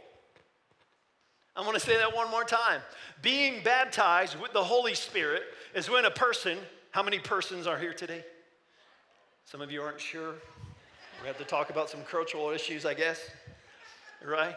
I 1.57 1.63
want 1.63 1.75
to 1.75 1.81
say 1.81 1.97
that 1.97 2.15
one 2.15 2.31
more 2.31 2.45
time. 2.45 2.81
Being 3.21 3.63
baptized 3.65 4.39
with 4.41 4.53
the 4.53 4.63
Holy 4.63 4.95
Spirit 4.95 5.43
is 5.75 5.91
when 5.91 6.05
a 6.05 6.11
person, 6.11 6.59
how 6.93 7.03
many 7.03 7.19
persons 7.19 7.67
are 7.67 7.79
here 7.79 7.93
today? 7.93 8.25
Some 9.51 9.63
of 9.63 9.73
you 9.73 9.81
aren't 9.81 9.99
sure. 9.99 10.35
We 11.23 11.27
have 11.27 11.39
to 11.39 11.45
talk 11.45 11.71
about 11.71 11.89
some 11.89 12.03
cultural 12.03 12.51
issues, 12.51 12.85
I 12.85 12.93
guess. 12.93 13.19
Right? 14.23 14.55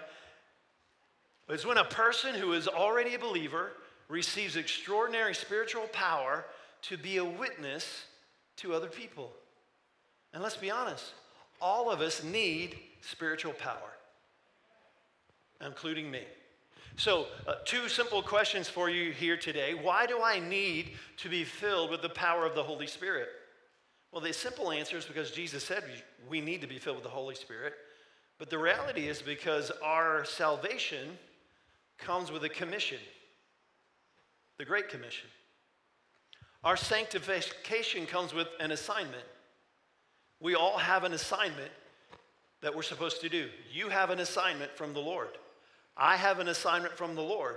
It's 1.47 1.65
when 1.65 1.77
a 1.77 1.85
person 1.85 2.35
who 2.35 2.51
is 2.51 2.67
already 2.67 3.15
a 3.15 3.19
believer 3.19 3.71
receives 4.09 4.57
extraordinary 4.57 5.33
spiritual 5.33 5.87
power 5.93 6.43
to 6.81 6.97
be 6.97 7.17
a 7.17 7.23
witness 7.23 8.03
to 8.57 8.73
other 8.73 8.89
people. 8.89 9.31
And 10.33 10.43
let's 10.43 10.57
be 10.57 10.69
honest, 10.69 11.13
all 11.61 11.89
of 11.89 12.01
us 12.01 12.21
need 12.21 12.75
spiritual 12.99 13.53
power, 13.53 13.93
including 15.65 16.11
me. 16.11 16.23
So, 16.97 17.27
uh, 17.47 17.53
two 17.63 17.87
simple 17.87 18.21
questions 18.21 18.67
for 18.67 18.89
you 18.89 19.13
here 19.13 19.37
today. 19.37 19.73
Why 19.73 20.05
do 20.05 20.21
I 20.21 20.39
need 20.39 20.91
to 21.19 21.29
be 21.29 21.45
filled 21.45 21.91
with 21.91 22.01
the 22.01 22.09
power 22.09 22.45
of 22.45 22.55
the 22.55 22.63
Holy 22.63 22.87
Spirit? 22.87 23.29
Well, 24.11 24.21
the 24.21 24.33
simple 24.33 24.71
answer 24.71 24.97
is 24.97 25.05
because 25.05 25.31
Jesus 25.31 25.63
said 25.63 25.83
we 26.29 26.41
need 26.41 26.61
to 26.61 26.67
be 26.67 26.79
filled 26.79 26.97
with 26.97 27.03
the 27.03 27.09
Holy 27.09 27.35
Spirit. 27.35 27.73
But 28.37 28.49
the 28.49 28.57
reality 28.57 29.07
is 29.07 29.21
because 29.21 29.71
our 29.83 30.25
salvation 30.25 31.17
comes 31.97 32.31
with 32.31 32.43
a 32.43 32.49
commission 32.49 32.97
the 34.61 34.65
Great 34.65 34.89
Commission. 34.89 35.27
Our 36.63 36.77
sanctification 36.77 38.05
comes 38.05 38.31
with 38.31 38.47
an 38.59 38.69
assignment. 38.69 39.23
We 40.39 40.53
all 40.53 40.77
have 40.77 41.03
an 41.03 41.13
assignment 41.13 41.71
that 42.61 42.75
we're 42.75 42.83
supposed 42.83 43.21
to 43.21 43.29
do. 43.29 43.49
You 43.73 43.89
have 43.89 44.11
an 44.11 44.19
assignment 44.19 44.77
from 44.77 44.93
the 44.93 44.99
Lord. 44.99 45.29
I 45.97 46.15
have 46.15 46.37
an 46.37 46.47
assignment 46.47 46.95
from 46.95 47.15
the 47.15 47.23
Lord. 47.23 47.55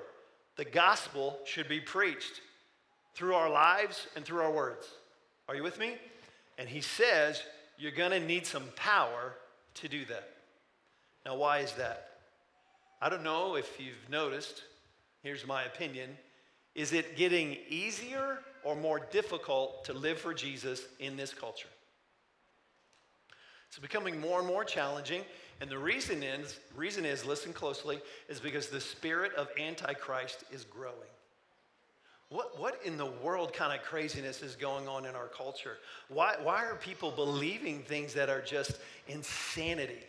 The 0.57 0.65
gospel 0.65 1.39
should 1.45 1.69
be 1.69 1.79
preached 1.79 2.41
through 3.15 3.35
our 3.35 3.51
lives 3.51 4.07
and 4.17 4.25
through 4.25 4.41
our 4.41 4.51
words. 4.51 4.87
Are 5.47 5.55
you 5.55 5.63
with 5.63 5.79
me? 5.79 5.97
And 6.59 6.69
he 6.69 6.81
says 6.81 7.43
you're 7.79 7.93
going 7.93 8.13
to 8.13 8.21
need 8.21 8.47
some 8.47 8.65
power 8.77 9.35
to 9.75 9.89
do 9.89 10.05
that. 10.07 10.29
Now, 11.27 11.37
why 11.37 11.59
is 11.59 11.73
that? 11.73 12.09
I 13.01 13.09
don't 13.09 13.25
know 13.25 13.57
if 13.57 13.81
you've 13.81 14.09
noticed, 14.11 14.63
here's 15.23 15.47
my 15.47 15.65
opinion. 15.65 16.11
Is 16.75 16.93
it 16.93 17.17
getting 17.17 17.57
easier 17.69 18.39
or 18.63 18.77
more 18.77 19.01
difficult 19.11 19.85
to 19.87 19.93
live 19.93 20.19
for 20.19 20.35
Jesus 20.35 20.83
in 20.99 21.17
this 21.17 21.33
culture? 21.33 21.69
It's 23.69 23.79
becoming 23.79 24.21
more 24.21 24.39
and 24.39 24.47
more 24.47 24.65
challenging. 24.65 25.23
And 25.61 25.71
the 25.71 25.79
reason 25.79 26.23
is, 26.23 26.59
reason 26.77 27.05
is, 27.05 27.25
listen 27.25 27.53
closely, 27.53 28.01
is 28.29 28.41
because 28.41 28.69
the 28.69 28.81
spirit 28.81 29.35
of 29.35 29.49
Antichrist 29.59 30.45
is 30.53 30.65
growing. 30.65 30.95
What, 32.35 32.59
what 32.59 32.81
in 32.85 32.97
the 32.97 33.07
world 33.07 33.53
kind 33.53 33.73
of 33.73 33.87
craziness 33.87 34.43
is 34.43 34.57
going 34.57 34.89
on 34.89 35.07
in 35.07 35.15
our 35.15 35.29
culture? 35.29 35.77
Why, 36.09 36.35
why 36.43 36.65
are 36.65 36.75
people 36.75 37.13
believing 37.13 37.83
things 37.83 38.13
that 38.15 38.29
are 38.29 38.41
just 38.41 38.81
insanity? 39.07 40.03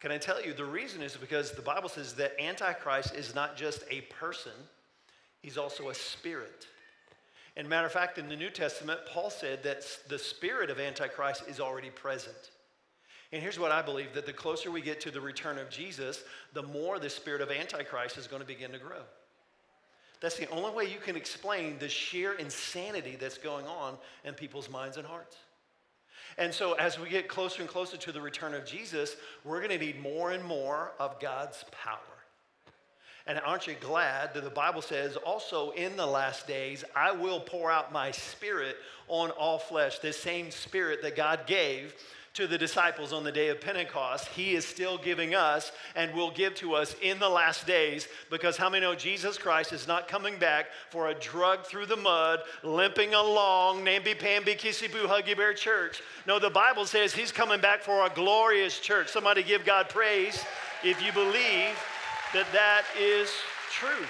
Can 0.00 0.10
I 0.10 0.16
tell 0.16 0.42
you, 0.42 0.54
the 0.54 0.64
reason 0.64 1.02
is 1.02 1.14
because 1.14 1.52
the 1.52 1.60
Bible 1.60 1.90
says 1.90 2.14
that 2.14 2.40
Antichrist 2.40 3.14
is 3.14 3.34
not 3.34 3.58
just 3.58 3.84
a 3.90 4.00
person, 4.18 4.52
he's 5.42 5.58
also 5.58 5.90
a 5.90 5.94
spirit. 5.94 6.66
And 7.58 7.68
matter 7.68 7.86
of 7.86 7.92
fact, 7.92 8.16
in 8.16 8.30
the 8.30 8.36
New 8.36 8.48
Testament, 8.48 9.00
Paul 9.06 9.28
said 9.28 9.62
that 9.64 9.84
the 10.08 10.18
spirit 10.18 10.70
of 10.70 10.80
Antichrist 10.80 11.44
is 11.46 11.60
already 11.60 11.90
present. 11.90 12.52
And 13.32 13.42
here's 13.42 13.58
what 13.58 13.70
I 13.70 13.82
believe 13.82 14.14
that 14.14 14.24
the 14.24 14.32
closer 14.32 14.70
we 14.70 14.80
get 14.80 15.02
to 15.02 15.10
the 15.10 15.20
return 15.20 15.58
of 15.58 15.68
Jesus, 15.68 16.24
the 16.54 16.62
more 16.62 16.98
the 16.98 17.10
spirit 17.10 17.42
of 17.42 17.50
Antichrist 17.50 18.16
is 18.16 18.26
going 18.26 18.40
to 18.40 18.48
begin 18.48 18.72
to 18.72 18.78
grow. 18.78 19.02
That's 20.20 20.36
the 20.36 20.48
only 20.50 20.70
way 20.70 20.84
you 20.84 20.98
can 20.98 21.16
explain 21.16 21.78
the 21.78 21.88
sheer 21.88 22.34
insanity 22.34 23.16
that's 23.18 23.38
going 23.38 23.66
on 23.66 23.96
in 24.24 24.34
people's 24.34 24.70
minds 24.70 24.96
and 24.96 25.06
hearts. 25.06 25.36
And 26.38 26.52
so, 26.52 26.74
as 26.74 26.98
we 26.98 27.08
get 27.08 27.28
closer 27.28 27.62
and 27.62 27.70
closer 27.70 27.96
to 27.96 28.12
the 28.12 28.20
return 28.20 28.54
of 28.54 28.66
Jesus, 28.66 29.16
we're 29.44 29.58
going 29.58 29.78
to 29.78 29.84
need 29.84 30.00
more 30.00 30.32
and 30.32 30.44
more 30.44 30.92
of 30.98 31.18
God's 31.20 31.64
power. 31.70 31.98
And 33.26 33.40
aren't 33.44 33.66
you 33.66 33.74
glad 33.80 34.34
that 34.34 34.44
the 34.44 34.50
Bible 34.50 34.82
says 34.82 35.16
also 35.16 35.70
in 35.70 35.96
the 35.96 36.06
last 36.06 36.46
days, 36.46 36.84
I 36.94 37.10
will 37.10 37.40
pour 37.40 37.72
out 37.72 37.92
my 37.92 38.12
spirit 38.12 38.76
on 39.08 39.30
all 39.30 39.58
flesh, 39.58 39.98
the 39.98 40.12
same 40.12 40.50
spirit 40.50 41.02
that 41.02 41.16
God 41.16 41.40
gave 41.46 41.94
to 42.36 42.46
the 42.46 42.58
disciples 42.58 43.14
on 43.14 43.24
the 43.24 43.32
day 43.32 43.48
of 43.48 43.62
Pentecost, 43.62 44.28
He 44.28 44.54
is 44.54 44.66
still 44.66 44.98
giving 44.98 45.34
us 45.34 45.72
and 45.94 46.12
will 46.14 46.30
give 46.30 46.54
to 46.56 46.74
us 46.74 46.94
in 47.00 47.18
the 47.18 47.28
last 47.28 47.66
days 47.66 48.08
because 48.30 48.58
how 48.58 48.68
many 48.68 48.84
know 48.84 48.94
Jesus 48.94 49.38
Christ 49.38 49.72
is 49.72 49.88
not 49.88 50.06
coming 50.06 50.38
back 50.38 50.66
for 50.90 51.08
a 51.08 51.14
drug 51.14 51.64
through 51.64 51.86
the 51.86 51.96
mud, 51.96 52.40
limping 52.62 53.14
along, 53.14 53.82
namby 53.84 54.14
pamby, 54.14 54.54
kissy 54.54 54.92
boo, 54.92 55.06
huggy 55.06 55.34
bear 55.34 55.54
church. 55.54 56.02
No, 56.26 56.38
the 56.38 56.50
Bible 56.50 56.84
says 56.84 57.14
He's 57.14 57.32
coming 57.32 57.60
back 57.60 57.80
for 57.82 58.04
a 58.04 58.10
glorious 58.10 58.80
church. 58.80 59.08
Somebody 59.08 59.42
give 59.42 59.64
God 59.64 59.88
praise 59.88 60.44
if 60.84 61.02
you 61.02 61.12
believe 61.12 61.74
that 62.34 62.46
that 62.52 62.82
is 63.00 63.30
true. 63.72 64.04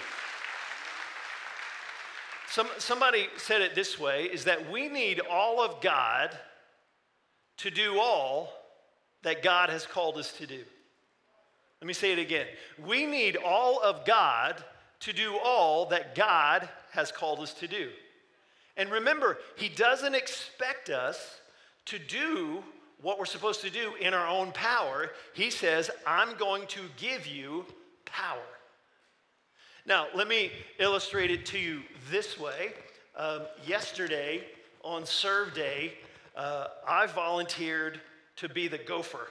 Some, 2.51 2.69
somebody 2.79 3.29
said 3.37 3.63
it 3.63 3.77
this 3.77 4.01
way 4.01 4.25
is 4.25 4.45
that 4.45 4.69
we 4.69 4.89
need 4.89 5.21
all 5.31 5.61
of 5.61 5.81
God 5.81 6.37
to 7.59 7.71
do 7.71 7.99
all 7.99 8.53
that 9.23 9.43
God 9.43 9.71
has 9.71 9.87
called 9.87 10.17
us 10.17 10.33
to 10.35 10.47
do. 10.47 10.63
Let 11.81 11.87
me 11.87 11.95
say 11.95 12.13
it 12.13 12.19
again. 12.19 12.47
We 12.87 13.07
need 13.07 13.37
all 13.37 13.83
of 13.83 14.05
God 14.05 14.63
to 15.01 15.13
do 15.13 15.37
all 15.43 15.87
that 15.87 16.15
God 16.15 16.69
has 16.93 17.13
called 17.13 17.41
us 17.41 17.53
to 17.55 17.69
do. 17.69 17.91
And 18.77 18.91
remember, 18.91 19.39
He 19.57 19.69
doesn't 19.69 20.15
expect 20.15 20.91
us 20.91 21.41
to 21.87 21.99
do 21.99 22.63
what 23.03 23.19
we're 23.19 23.27
supposed 23.27 23.61
to 23.61 23.71
do 23.71 23.93
in 24.01 24.15
our 24.15 24.27
own 24.27 24.53
power. 24.53 25.11
He 25.35 25.51
says, 25.51 25.91
I'm 26.07 26.37
going 26.37 26.67
to 26.69 26.81
give 26.97 27.27
you 27.27 27.67
power. 28.05 28.39
Now, 29.85 30.07
let 30.15 30.29
me 30.29 30.51
illustrate 30.79 31.31
it 31.31 31.47
to 31.47 31.59
you 31.59 31.83
this 32.11 32.39
way. 32.39 32.73
Um, 33.17 33.43
yesterday 33.67 34.45
on 34.83 35.07
Serve 35.07 35.55
Day, 35.55 35.95
uh, 36.37 36.67
I 36.87 37.07
volunteered 37.07 38.01
to 38.37 38.49
be 38.49 38.69
the 38.69 38.79
gopher. 38.79 39.29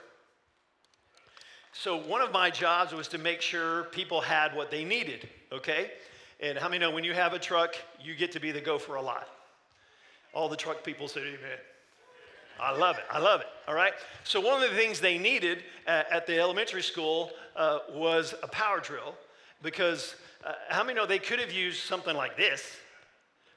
So, 1.72 1.96
one 1.96 2.22
of 2.22 2.32
my 2.32 2.50
jobs 2.50 2.92
was 2.92 3.06
to 3.08 3.18
make 3.18 3.40
sure 3.40 3.84
people 3.84 4.20
had 4.20 4.54
what 4.56 4.70
they 4.70 4.82
needed, 4.82 5.28
okay? 5.52 5.90
And 6.40 6.58
how 6.58 6.68
many 6.68 6.78
know 6.78 6.90
when 6.90 7.04
you 7.04 7.12
have 7.12 7.32
a 7.32 7.38
truck, 7.38 7.74
you 8.02 8.14
get 8.14 8.32
to 8.32 8.40
be 8.40 8.50
the 8.50 8.60
gopher 8.60 8.96
a 8.96 9.02
lot? 9.02 9.28
All 10.34 10.48
the 10.48 10.56
truck 10.56 10.82
people 10.84 11.06
say, 11.06 11.20
Amen. 11.20 11.58
I 12.58 12.76
love 12.76 12.96
it. 12.96 13.04
I 13.10 13.18
love 13.18 13.42
it. 13.42 13.46
All 13.68 13.74
right. 13.74 13.92
So 14.24 14.40
one 14.40 14.62
of 14.62 14.70
the 14.70 14.74
things 14.74 14.98
they 15.00 15.18
needed 15.18 15.62
at, 15.86 16.10
at 16.10 16.26
the 16.26 16.40
elementary 16.40 16.82
school 16.82 17.30
uh, 17.54 17.80
was 17.92 18.34
a 18.42 18.48
power 18.48 18.80
drill, 18.80 19.14
because 19.62 20.16
uh, 20.44 20.52
how 20.70 20.82
many 20.82 20.94
know 20.94 21.06
they 21.06 21.18
could 21.18 21.38
have 21.38 21.52
used 21.52 21.82
something 21.82 22.16
like 22.16 22.36
this, 22.36 22.76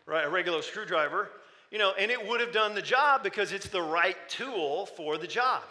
right? 0.06 0.26
A 0.26 0.30
regular 0.30 0.62
screwdriver, 0.62 1.30
you 1.72 1.78
know, 1.78 1.94
and 1.98 2.10
it 2.10 2.28
would 2.28 2.40
have 2.40 2.52
done 2.52 2.74
the 2.74 2.82
job 2.82 3.24
because 3.24 3.52
it's 3.52 3.68
the 3.68 3.82
right 3.82 4.18
tool 4.28 4.86
for 4.86 5.18
the 5.18 5.28
job. 5.28 5.64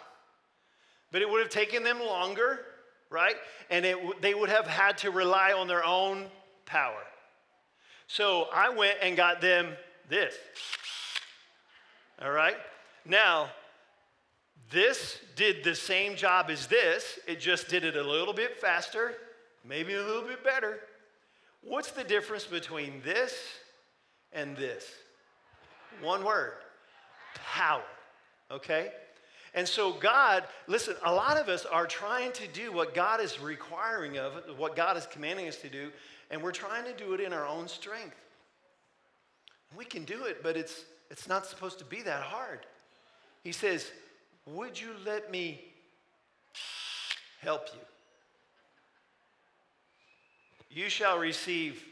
But 1.11 1.21
it 1.21 1.29
would 1.29 1.41
have 1.41 1.49
taken 1.49 1.83
them 1.83 1.99
longer, 1.99 2.61
right? 3.09 3.35
And 3.69 3.85
it, 3.85 4.21
they 4.21 4.33
would 4.33 4.49
have 4.49 4.67
had 4.67 4.97
to 4.99 5.11
rely 5.11 5.51
on 5.53 5.67
their 5.67 5.83
own 5.83 6.27
power. 6.65 7.03
So 8.07 8.47
I 8.53 8.69
went 8.69 8.97
and 9.01 9.17
got 9.17 9.41
them 9.41 9.73
this. 10.07 10.35
All 12.21 12.31
right? 12.31 12.57
Now, 13.05 13.49
this 14.71 15.17
did 15.35 15.63
the 15.63 15.75
same 15.75 16.15
job 16.15 16.49
as 16.49 16.67
this, 16.67 17.19
it 17.27 17.39
just 17.39 17.69
did 17.69 17.83
it 17.83 17.95
a 17.95 18.03
little 18.03 18.33
bit 18.33 18.57
faster, 18.57 19.13
maybe 19.67 19.95
a 19.95 20.03
little 20.03 20.23
bit 20.23 20.43
better. 20.43 20.79
What's 21.61 21.91
the 21.91 22.03
difference 22.03 22.45
between 22.45 23.01
this 23.03 23.33
and 24.31 24.55
this? 24.55 24.85
One 26.01 26.23
word 26.23 26.53
power. 27.35 27.83
Okay? 28.51 28.91
And 29.53 29.67
so, 29.67 29.93
God, 29.93 30.43
listen, 30.67 30.95
a 31.03 31.11
lot 31.11 31.37
of 31.37 31.49
us 31.49 31.65
are 31.65 31.87
trying 31.87 32.31
to 32.33 32.47
do 32.47 32.71
what 32.71 32.93
God 32.93 33.19
is 33.19 33.39
requiring 33.39 34.17
of, 34.17 34.33
what 34.57 34.75
God 34.75 34.95
is 34.95 35.07
commanding 35.07 35.47
us 35.47 35.57
to 35.57 35.69
do, 35.69 35.91
and 36.29 36.41
we're 36.41 36.51
trying 36.51 36.85
to 36.85 36.93
do 36.93 37.13
it 37.13 37.19
in 37.19 37.33
our 37.33 37.47
own 37.47 37.67
strength. 37.67 38.15
We 39.75 39.85
can 39.85 40.03
do 40.03 40.25
it, 40.25 40.43
but 40.43 40.55
it's, 40.55 40.85
it's 41.09 41.27
not 41.27 41.45
supposed 41.45 41.79
to 41.79 41.85
be 41.85 42.01
that 42.03 42.21
hard. 42.21 42.65
He 43.43 43.51
says, 43.51 43.91
Would 44.45 44.79
you 44.79 44.89
let 45.05 45.31
me 45.31 45.61
help 47.41 47.67
you? 47.73 47.81
You 50.71 50.89
shall 50.89 51.17
receive 51.17 51.83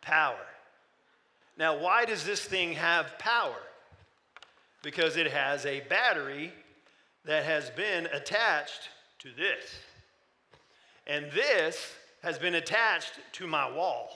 power. 0.00 0.36
Now, 1.56 1.78
why 1.78 2.04
does 2.04 2.24
this 2.24 2.44
thing 2.44 2.72
have 2.72 3.18
power? 3.18 3.56
Because 4.82 5.16
it 5.16 5.30
has 5.30 5.64
a 5.66 5.80
battery 5.88 6.52
that 7.24 7.44
has 7.44 7.70
been 7.70 8.06
attached 8.06 8.90
to 9.20 9.30
this. 9.30 9.64
And 11.06 11.30
this 11.32 11.92
has 12.22 12.38
been 12.38 12.56
attached 12.56 13.12
to 13.32 13.46
my 13.46 13.70
wall, 13.70 14.10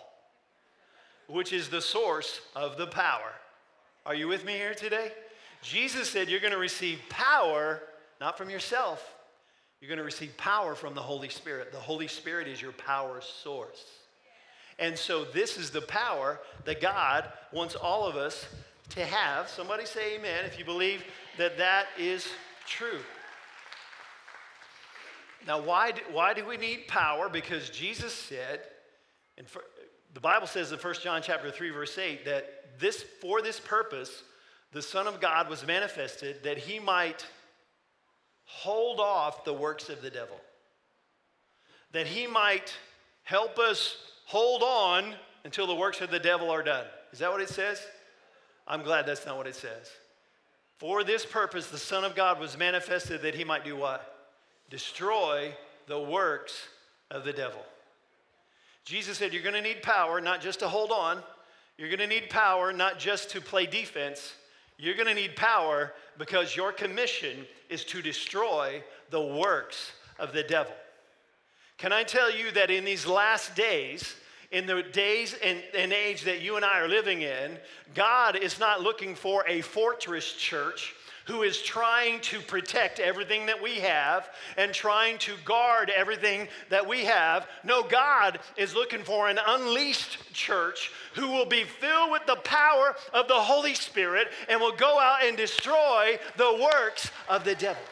which 1.29 1.53
is 1.53 1.68
the 1.68 1.81
source 1.81 2.40
of 2.55 2.76
the 2.76 2.87
power. 2.87 3.33
Are 4.05 4.14
you 4.14 4.29
with 4.29 4.44
me 4.44 4.53
here 4.55 4.74
today? 4.74 5.12
Jesus 5.62 6.09
said 6.09 6.29
you're 6.29 6.40
going 6.40 6.53
to 6.53 6.59
receive 6.59 6.98
power 7.09 7.83
not 8.20 8.37
from 8.37 8.50
yourself, 8.50 9.14
you're 9.81 9.88
going 9.88 9.98
to 9.98 10.05
receive 10.05 10.37
power 10.37 10.74
from 10.74 10.94
the 10.94 11.00
Holy 11.00 11.31
Spirit. 11.31 11.72
The 11.72 11.79
Holy 11.79 12.07
Spirit 12.07 12.46
is 12.46 12.61
your 12.61 12.72
power 12.72 13.20
source. 13.22 13.85
And 14.80 14.98
so, 14.98 15.24
this 15.24 15.58
is 15.58 15.70
the 15.70 15.82
power 15.82 16.40
that 16.64 16.80
God 16.80 17.30
wants 17.52 17.74
all 17.74 18.06
of 18.06 18.16
us 18.16 18.46
to 18.90 19.04
have. 19.04 19.48
Somebody 19.48 19.84
say 19.84 20.16
amen 20.16 20.46
if 20.46 20.58
you 20.58 20.64
believe 20.64 21.04
that 21.38 21.58
that 21.58 21.86
is 21.98 22.26
true. 22.66 23.00
Now, 25.46 25.60
why 25.60 25.92
do, 25.92 26.00
why 26.10 26.34
do 26.34 26.44
we 26.46 26.56
need 26.56 26.88
power? 26.88 27.28
Because 27.28 27.70
Jesus 27.70 28.12
said, 28.12 28.60
and 29.38 29.46
for, 29.46 29.62
the 30.12 30.20
Bible 30.20 30.46
says 30.46 30.72
in 30.72 30.78
1 30.78 30.94
John 31.02 31.22
chapter 31.22 31.50
3, 31.50 31.70
verse 31.70 31.96
8, 31.96 32.24
that 32.24 32.78
this 32.78 33.04
for 33.20 33.42
this 33.42 33.60
purpose 33.60 34.24
the 34.72 34.82
Son 34.82 35.06
of 35.06 35.20
God 35.20 35.48
was 35.48 35.66
manifested 35.66 36.44
that 36.44 36.58
he 36.58 36.78
might 36.78 37.26
hold 38.44 39.00
off 39.00 39.44
the 39.44 39.52
works 39.52 39.88
of 39.88 40.00
the 40.00 40.10
devil. 40.10 40.40
That 41.92 42.06
he 42.06 42.26
might 42.26 42.72
help 43.24 43.58
us 43.58 43.96
hold 44.30 44.62
on 44.62 45.12
until 45.44 45.66
the 45.66 45.74
works 45.74 46.00
of 46.00 46.08
the 46.08 46.20
devil 46.20 46.50
are 46.50 46.62
done. 46.62 46.86
Is 47.12 47.18
that 47.18 47.32
what 47.32 47.40
it 47.40 47.48
says? 47.48 47.84
I'm 48.64 48.84
glad 48.84 49.04
that's 49.04 49.26
not 49.26 49.36
what 49.36 49.48
it 49.48 49.56
says. 49.56 49.90
For 50.78 51.02
this 51.02 51.26
purpose, 51.26 51.66
the 51.66 51.78
Son 51.78 52.04
of 52.04 52.14
God 52.14 52.38
was 52.38 52.56
manifested 52.56 53.22
that 53.22 53.34
he 53.34 53.42
might 53.42 53.64
do 53.64 53.74
what? 53.74 54.30
Destroy 54.70 55.52
the 55.88 55.98
works 55.98 56.68
of 57.10 57.24
the 57.24 57.32
devil. 57.32 57.60
Jesus 58.84 59.18
said, 59.18 59.32
You're 59.32 59.42
going 59.42 59.56
to 59.56 59.60
need 59.60 59.82
power, 59.82 60.20
not 60.20 60.40
just 60.40 60.60
to 60.60 60.68
hold 60.68 60.92
on. 60.92 61.24
You're 61.76 61.88
going 61.88 61.98
to 61.98 62.06
need 62.06 62.30
power, 62.30 62.72
not 62.72 63.00
just 63.00 63.30
to 63.30 63.40
play 63.40 63.66
defense. 63.66 64.34
You're 64.78 64.94
going 64.94 65.08
to 65.08 65.14
need 65.14 65.34
power 65.34 65.92
because 66.18 66.54
your 66.54 66.70
commission 66.70 67.46
is 67.68 67.84
to 67.86 68.00
destroy 68.00 68.80
the 69.10 69.20
works 69.20 69.90
of 70.20 70.32
the 70.32 70.44
devil. 70.44 70.74
Can 71.80 71.94
I 71.94 72.02
tell 72.02 72.30
you 72.30 72.50
that 72.50 72.70
in 72.70 72.84
these 72.84 73.06
last 73.06 73.56
days, 73.56 74.14
in 74.50 74.66
the 74.66 74.82
days 74.82 75.34
and, 75.42 75.62
and, 75.74 75.94
age 75.94 76.24
that 76.24 76.42
you 76.42 76.56
and 76.56 76.64
I 76.64 76.78
are 76.78 76.88
living 76.88 77.22
in, 77.22 77.56
God 77.94 78.36
is 78.36 78.60
not 78.60 78.82
looking 78.82 79.14
for 79.14 79.46
a 79.48 79.62
fortress 79.62 80.34
church 80.34 80.94
who 81.24 81.42
is 81.42 81.62
trying 81.62 82.20
to 82.20 82.40
protect 82.40 83.00
everything 83.00 83.46
that 83.46 83.62
we 83.62 83.76
have 83.76 84.28
and 84.58 84.74
trying 84.74 85.16
to 85.18 85.32
guard 85.46 85.90
everything 85.96 86.48
that 86.68 86.86
we 86.86 87.06
have. 87.06 87.48
No, 87.64 87.82
God 87.82 88.40
is 88.58 88.74
looking 88.74 89.02
for 89.02 89.30
an 89.30 89.38
unleashed 89.46 90.34
church 90.34 90.92
who 91.14 91.28
will 91.28 91.46
be 91.46 91.64
filled 91.64 92.12
with 92.12 92.26
the 92.26 92.36
power 92.36 92.94
of 93.14 93.26
the 93.26 93.32
Holy 93.32 93.72
Spirit 93.72 94.28
and 94.50 94.60
will 94.60 94.76
go 94.76 95.00
out 95.00 95.24
and 95.24 95.34
destroy 95.34 96.18
the 96.36 96.58
works 96.60 97.10
of 97.26 97.44
the 97.44 97.54
devil. 97.54 97.82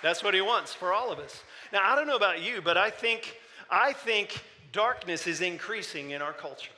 That's 0.00 0.22
what 0.22 0.34
he 0.34 0.40
wants 0.40 0.72
for 0.72 0.92
all 0.92 1.10
of 1.10 1.18
us. 1.18 1.42
Now, 1.76 1.92
I 1.92 1.94
don't 1.94 2.06
know 2.06 2.16
about 2.16 2.42
you, 2.42 2.62
but 2.62 2.78
I 2.78 2.88
think 2.88 3.36
I 3.68 3.92
think 3.92 4.42
darkness 4.72 5.26
is 5.26 5.42
increasing 5.42 6.12
in 6.12 6.22
our 6.22 6.32
culture. 6.32 6.70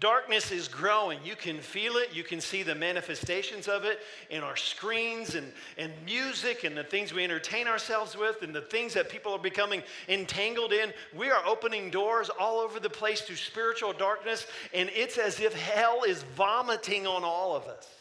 Darkness 0.00 0.50
is 0.50 0.68
growing. 0.68 1.18
You 1.22 1.36
can 1.36 1.58
feel 1.60 1.96
it. 1.96 2.08
You 2.14 2.24
can 2.24 2.40
see 2.40 2.62
the 2.62 2.74
manifestations 2.74 3.68
of 3.68 3.84
it 3.84 4.00
in 4.30 4.42
our 4.42 4.56
screens 4.56 5.34
and, 5.34 5.52
and 5.76 5.92
music 6.02 6.64
and 6.64 6.74
the 6.74 6.82
things 6.82 7.12
we 7.12 7.24
entertain 7.24 7.68
ourselves 7.68 8.16
with 8.16 8.40
and 8.40 8.54
the 8.54 8.62
things 8.62 8.94
that 8.94 9.10
people 9.10 9.34
are 9.34 9.38
becoming 9.38 9.82
entangled 10.08 10.72
in. 10.72 10.90
We 11.14 11.30
are 11.30 11.44
opening 11.44 11.90
doors 11.90 12.30
all 12.30 12.60
over 12.60 12.80
the 12.80 12.88
place 12.88 13.20
to 13.26 13.36
spiritual 13.36 13.92
darkness, 13.92 14.46
and 14.72 14.88
it's 14.94 15.18
as 15.18 15.40
if 15.40 15.52
hell 15.52 16.04
is 16.04 16.22
vomiting 16.34 17.06
on 17.06 17.22
all 17.22 17.54
of 17.54 17.64
us. 17.64 17.93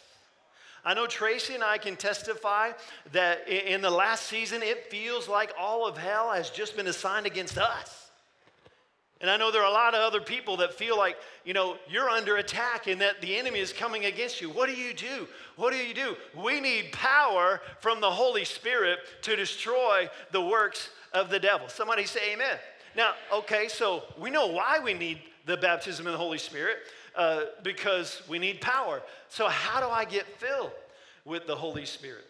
I 0.85 0.93
know 0.93 1.07
Tracy 1.07 1.53
and 1.53 1.63
I 1.63 1.77
can 1.77 1.95
testify 1.95 2.71
that 3.13 3.47
in 3.47 3.81
the 3.81 3.89
last 3.89 4.27
season, 4.27 4.61
it 4.61 4.91
feels 4.91 5.29
like 5.29 5.53
all 5.57 5.87
of 5.87 5.97
hell 5.97 6.31
has 6.31 6.49
just 6.49 6.75
been 6.75 6.87
assigned 6.87 7.25
against 7.25 7.57
us. 7.57 8.03
And 9.21 9.29
I 9.29 9.37
know 9.37 9.51
there 9.51 9.61
are 9.61 9.69
a 9.69 9.73
lot 9.73 9.93
of 9.95 10.01
other 10.01 10.19
people 10.19 10.57
that 10.57 10.73
feel 10.73 10.97
like, 10.97 11.15
you 11.45 11.53
know, 11.53 11.77
you're 11.89 12.09
under 12.09 12.35
attack 12.35 12.87
and 12.87 12.99
that 12.99 13.21
the 13.21 13.37
enemy 13.37 13.59
is 13.59 13.71
coming 13.71 14.03
against 14.03 14.41
you. 14.41 14.49
What 14.49 14.67
do 14.67 14.75
you 14.75 14.93
do? 14.93 15.29
What 15.55 15.71
do 15.71 15.77
you 15.77 15.93
do? 15.93 16.17
We 16.35 16.59
need 16.59 16.91
power 16.91 17.61
from 17.79 18.01
the 18.01 18.11
Holy 18.11 18.43
Spirit 18.43 18.99
to 19.21 19.37
destroy 19.37 20.09
the 20.33 20.41
works 20.41 20.89
of 21.13 21.29
the 21.29 21.39
devil. 21.39 21.69
Somebody 21.69 22.03
say 22.03 22.33
amen. 22.33 22.57
Now, 22.97 23.13
okay, 23.31 23.69
so 23.69 24.03
we 24.19 24.29
know 24.29 24.47
why 24.47 24.79
we 24.83 24.93
need 24.93 25.19
the 25.45 25.55
baptism 25.55 26.05
in 26.05 26.11
the 26.11 26.17
Holy 26.17 26.37
Spirit 26.37 26.79
uh, 27.15 27.41
because 27.63 28.21
we 28.27 28.39
need 28.39 28.61
power. 28.61 29.01
So, 29.29 29.47
how 29.47 29.79
do 29.79 29.87
I 29.87 30.05
get 30.05 30.25
filled 30.39 30.71
with 31.25 31.47
the 31.47 31.55
Holy 31.55 31.85
Spirit? 31.85 32.25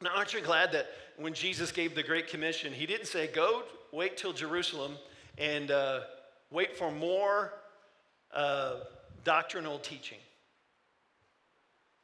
Now, 0.00 0.10
aren't 0.16 0.34
you 0.34 0.40
glad 0.40 0.72
that 0.72 0.88
when 1.16 1.34
Jesus 1.34 1.70
gave 1.70 1.94
the 1.94 2.02
Great 2.02 2.28
Commission, 2.28 2.72
he 2.72 2.86
didn't 2.86 3.06
say, 3.06 3.28
Go 3.28 3.62
wait 3.92 4.16
till 4.16 4.32
Jerusalem 4.32 4.96
and 5.38 5.70
uh, 5.70 6.00
wait 6.50 6.76
for 6.76 6.90
more 6.90 7.52
uh, 8.34 8.76
doctrinal 9.24 9.78
teaching. 9.78 10.18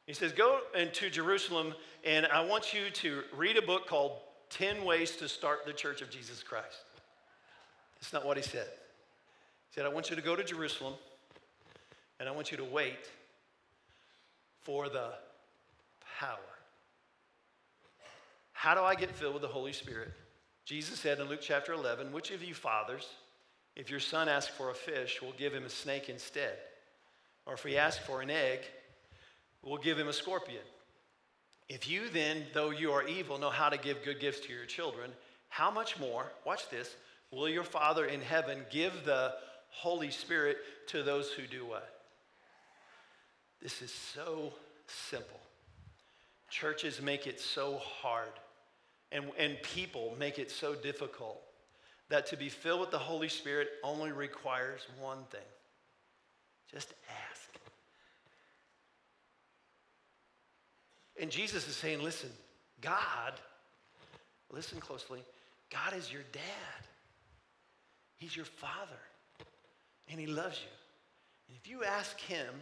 He 0.05 0.13
says, 0.13 0.31
Go 0.31 0.61
into 0.75 1.09
Jerusalem, 1.09 1.73
and 2.03 2.25
I 2.27 2.43
want 2.43 2.73
you 2.73 2.89
to 2.89 3.23
read 3.35 3.57
a 3.57 3.61
book 3.61 3.87
called 3.87 4.13
10 4.49 4.83
Ways 4.83 5.15
to 5.17 5.27
Start 5.27 5.65
the 5.65 5.73
Church 5.73 6.01
of 6.01 6.09
Jesus 6.09 6.41
Christ. 6.41 6.83
That's 7.99 8.13
not 8.13 8.25
what 8.25 8.37
he 8.37 8.43
said. 8.43 8.67
He 9.69 9.75
said, 9.75 9.85
I 9.85 9.89
want 9.89 10.09
you 10.09 10.15
to 10.15 10.21
go 10.21 10.35
to 10.35 10.43
Jerusalem, 10.43 10.93
and 12.19 12.27
I 12.27 12.31
want 12.31 12.51
you 12.51 12.57
to 12.57 12.65
wait 12.65 13.09
for 14.61 14.89
the 14.89 15.09
power. 16.19 16.37
How 18.51 18.75
do 18.75 18.81
I 18.81 18.95
get 18.95 19.11
filled 19.11 19.33
with 19.33 19.41
the 19.41 19.47
Holy 19.47 19.71
Spirit? 19.71 20.11
Jesus 20.65 20.99
said 20.99 21.19
in 21.19 21.29
Luke 21.29 21.39
chapter 21.41 21.73
11, 21.73 22.11
Which 22.11 22.31
of 22.31 22.43
you 22.43 22.53
fathers, 22.53 23.07
if 23.75 23.89
your 23.89 24.01
son 24.01 24.27
asks 24.27 24.53
for 24.53 24.69
a 24.69 24.73
fish, 24.73 25.21
will 25.21 25.33
give 25.37 25.53
him 25.53 25.63
a 25.63 25.69
snake 25.69 26.09
instead? 26.09 26.57
Or 27.45 27.53
if 27.53 27.63
he 27.63 27.77
asks 27.77 28.05
for 28.05 28.21
an 28.21 28.29
egg, 28.29 28.59
will 29.63 29.77
give 29.77 29.97
him 29.97 30.09
a 30.09 30.13
scorpion? 30.13 30.61
If 31.69 31.89
you 31.89 32.09
then, 32.09 32.43
though 32.53 32.71
you 32.71 32.91
are 32.91 33.07
evil, 33.07 33.37
know 33.37 33.49
how 33.49 33.69
to 33.69 33.77
give 33.77 34.03
good 34.03 34.19
gifts 34.19 34.41
to 34.41 34.53
your 34.53 34.65
children, 34.65 35.11
how 35.47 35.71
much 35.71 35.99
more, 35.99 36.31
watch 36.45 36.69
this, 36.69 36.95
will 37.31 37.47
your 37.47 37.63
Father 37.63 38.05
in 38.05 38.21
heaven 38.21 38.65
give 38.71 39.05
the 39.05 39.33
Holy 39.69 40.11
Spirit 40.11 40.57
to 40.87 41.03
those 41.03 41.31
who 41.31 41.47
do 41.47 41.65
what? 41.65 41.98
This 43.61 43.81
is 43.81 43.91
so 43.91 44.53
simple. 44.87 45.39
Churches 46.49 47.01
make 47.01 47.27
it 47.27 47.39
so 47.39 47.77
hard 47.77 48.31
and, 49.11 49.25
and 49.37 49.61
people 49.63 50.15
make 50.19 50.39
it 50.39 50.51
so 50.51 50.75
difficult 50.75 51.41
that 52.09 52.27
to 52.27 52.37
be 52.37 52.49
filled 52.49 52.79
with 52.79 52.91
the 52.91 52.97
Holy 52.97 53.29
Spirit 53.29 53.69
only 53.83 54.11
requires 54.11 54.81
one 54.99 55.23
thing 55.31 55.41
just 56.71 56.93
ask. 57.31 57.49
And 61.19 61.31
Jesus 61.31 61.67
is 61.67 61.75
saying, 61.75 62.01
listen, 62.01 62.29
God, 62.79 63.33
listen 64.51 64.79
closely, 64.79 65.23
God 65.71 65.93
is 65.97 66.11
your 66.11 66.21
dad. 66.31 66.41
He's 68.17 68.35
your 68.35 68.45
father, 68.45 68.99
and 70.09 70.19
he 70.19 70.27
loves 70.27 70.59
you. 70.59 70.69
And 71.47 71.57
if 71.57 71.69
you 71.69 71.83
ask 71.83 72.19
him 72.19 72.53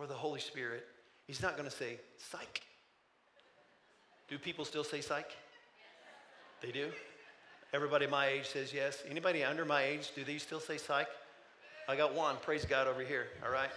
for 0.00 0.06
the 0.06 0.14
Holy 0.14 0.40
Spirit, 0.40 0.86
he's 1.26 1.42
not 1.42 1.58
going 1.58 1.68
to 1.68 1.76
say, 1.76 1.98
psych. 2.16 2.62
Do 4.28 4.38
people 4.38 4.64
still 4.64 4.82
say 4.82 5.02
psych? 5.02 5.30
They 6.62 6.72
do? 6.72 6.90
Everybody 7.74 8.06
my 8.06 8.28
age 8.28 8.48
says 8.48 8.72
yes. 8.72 9.02
Anybody 9.10 9.44
under 9.44 9.66
my 9.66 9.82
age, 9.82 10.12
do 10.16 10.24
these 10.24 10.42
still 10.42 10.58
say 10.58 10.78
psych? 10.78 11.06
I 11.86 11.96
got 11.96 12.14
one, 12.14 12.36
praise 12.40 12.64
God, 12.64 12.86
over 12.86 13.02
here, 13.02 13.26
all 13.44 13.52
right? 13.52 13.68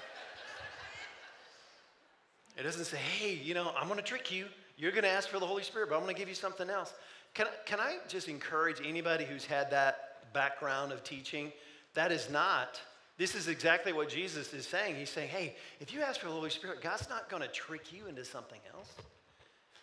It 2.58 2.64
doesn't 2.64 2.86
say, 2.86 2.98
hey, 2.98 3.34
you 3.34 3.54
know, 3.54 3.74
I'm 3.78 3.88
going 3.88 4.00
to 4.00 4.06
trick 4.06 4.32
you. 4.32 4.46
You're 4.78 4.92
going 4.92 5.04
to 5.04 5.10
ask 5.10 5.28
for 5.28 5.40
the 5.40 5.46
Holy 5.46 5.64
Spirit, 5.64 5.90
but 5.90 5.96
I'm 5.96 6.04
going 6.04 6.16
to 6.16 6.20
give 6.20 6.30
you 6.30 6.36
something 6.36 6.70
else. 6.70 6.94
Can, 7.34 7.48
can 7.66 7.82
I 7.82 7.98
just 8.08 8.30
encourage 8.30 8.78
anybody 8.86 9.26
who's 9.26 9.44
had 9.44 9.70
that 9.72 10.32
background 10.34 10.94
of 10.94 11.04
teaching? 11.04 11.52
That 11.96 12.14
is 12.14 12.30
not, 12.30 12.80
this 13.18 13.36
is 13.36 13.48
exactly 13.48 13.94
what 13.94 14.10
Jesus 14.10 14.54
is 14.54 14.66
saying. 14.66 14.96
He's 14.96 15.10
saying, 15.10 15.30
hey, 15.30 15.56
if 15.80 15.94
you 15.94 16.02
ask 16.02 16.20
for 16.20 16.28
the 16.28 16.34
Holy 16.34 16.50
Spirit, 16.50 16.82
God's 16.82 17.08
not 17.10 17.30
going 17.30 17.44
to 17.44 17.48
trick 17.48 17.94
you 17.94 18.08
into 18.08 18.26
something 18.26 18.60
else. 18.74 18.92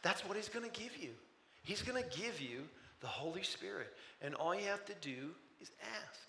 That's 0.03 0.25
what 0.27 0.37
He's 0.37 0.49
going 0.49 0.69
to 0.69 0.81
give 0.81 0.97
you. 0.97 1.11
He's 1.63 1.83
going 1.83 2.03
to 2.03 2.19
give 2.19 2.41
you 2.41 2.63
the 3.01 3.07
Holy 3.07 3.43
Spirit. 3.43 3.89
And 4.21 4.35
all 4.35 4.55
you 4.55 4.67
have 4.67 4.85
to 4.87 4.95
do 5.01 5.31
is 5.61 5.71
ask. 5.81 6.21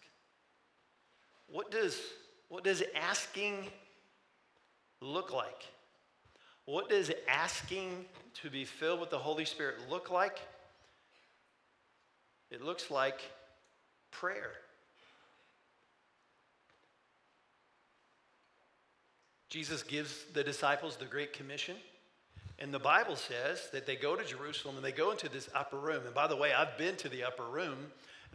What 1.48 1.72
does, 1.72 2.00
what 2.50 2.64
does 2.64 2.84
asking 2.96 3.68
look 5.02 5.34
like? 5.34 5.66
What 6.66 6.90
does 6.90 7.12
asking 7.28 8.06
to 8.44 8.50
be 8.50 8.64
filled 8.64 9.00
with 9.00 9.10
the 9.10 9.18
Holy 9.18 9.46
Spirit 9.46 9.76
look 9.90 10.12
like? 10.12 10.40
It 12.52 12.62
looks 12.62 12.92
like 12.92 13.20
prayer. 14.12 14.52
Jesus 19.52 19.84
gives 19.84 20.24
the 20.34 20.46
disciples 20.46 20.96
the 20.96 21.04
Great 21.04 21.34
Commission. 21.34 21.76
And 22.58 22.74
the 22.74 22.80
Bible 22.80 23.18
says 23.18 23.68
that 23.74 23.86
they 23.86 23.98
go 23.98 24.16
to 24.16 24.24
Jerusalem 24.24 24.78
and 24.78 24.86
they 24.86 24.94
go 24.94 25.12
into 25.12 25.28
this 25.28 25.50
upper 25.54 25.78
room. 25.78 26.06
And 26.06 26.16
by 26.16 26.28
the 26.28 26.38
way, 26.38 26.54
I've 26.54 26.78
been 26.78 26.96
to 26.98 27.10
the 27.10 27.26
upper 27.26 27.44
room 27.44 27.76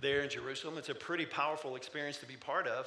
there 0.03 0.21
in 0.21 0.29
Jerusalem. 0.29 0.77
It's 0.77 0.91
a 0.91 0.95
pretty 0.95 1.25
powerful 1.25 1.75
experience 1.75 2.19
to 2.19 2.27
be 2.27 2.37
part 2.37 2.67
of. 2.67 2.87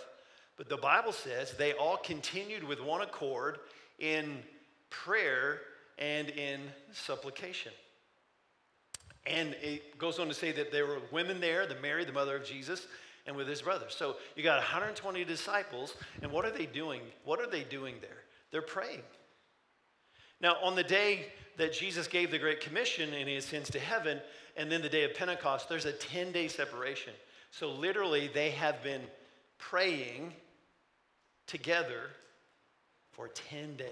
But 0.57 0.69
the 0.69 0.77
Bible 0.77 1.11
says 1.11 1.53
they 1.57 1.73
all 1.73 1.97
continued 1.97 2.63
with 2.63 2.79
one 2.79 3.01
accord 3.01 3.57
in 3.97 4.43
prayer 4.91 5.61
and 5.97 6.29
in 6.29 6.61
supplication. 6.93 7.71
And 9.25 9.55
it 9.63 9.97
goes 9.97 10.19
on 10.19 10.27
to 10.27 10.35
say 10.35 10.51
that 10.51 10.71
there 10.71 10.85
were 10.85 10.99
women 11.11 11.41
there, 11.41 11.65
the 11.65 11.79
Mary, 11.81 12.05
the 12.05 12.13
mother 12.13 12.35
of 12.35 12.45
Jesus, 12.45 12.85
and 13.25 13.35
with 13.35 13.47
his 13.47 13.61
brothers. 13.61 13.95
So 13.95 14.15
you 14.35 14.43
got 14.43 14.57
120 14.57 15.23
disciples, 15.25 15.95
and 16.21 16.31
what 16.31 16.45
are 16.45 16.51
they 16.51 16.65
doing? 16.65 17.01
What 17.25 17.39
are 17.39 17.49
they 17.49 17.63
doing 17.63 17.95
there? 18.01 18.23
They're 18.51 18.61
praying. 18.61 19.01
Now, 20.41 20.55
on 20.63 20.75
the 20.75 20.83
day 20.83 21.27
that 21.57 21.73
Jesus 21.73 22.07
gave 22.07 22.31
the 22.31 22.39
Great 22.39 22.61
Commission 22.61 23.13
and 23.13 23.27
he 23.27 23.35
ascends 23.35 23.69
to 23.71 23.79
heaven, 23.79 24.19
and 24.55 24.71
then 24.71 24.81
the 24.81 24.89
day 24.89 25.03
of 25.03 25.13
Pentecost, 25.13 25.69
there's 25.69 25.85
a 25.85 25.91
10 25.91 26.31
day 26.31 26.47
separation. 26.47 27.13
So, 27.51 27.71
literally, 27.71 28.29
they 28.33 28.51
have 28.51 28.81
been 28.83 29.01
praying 29.57 30.33
together 31.47 32.03
for 33.11 33.27
10 33.27 33.75
days. 33.75 33.87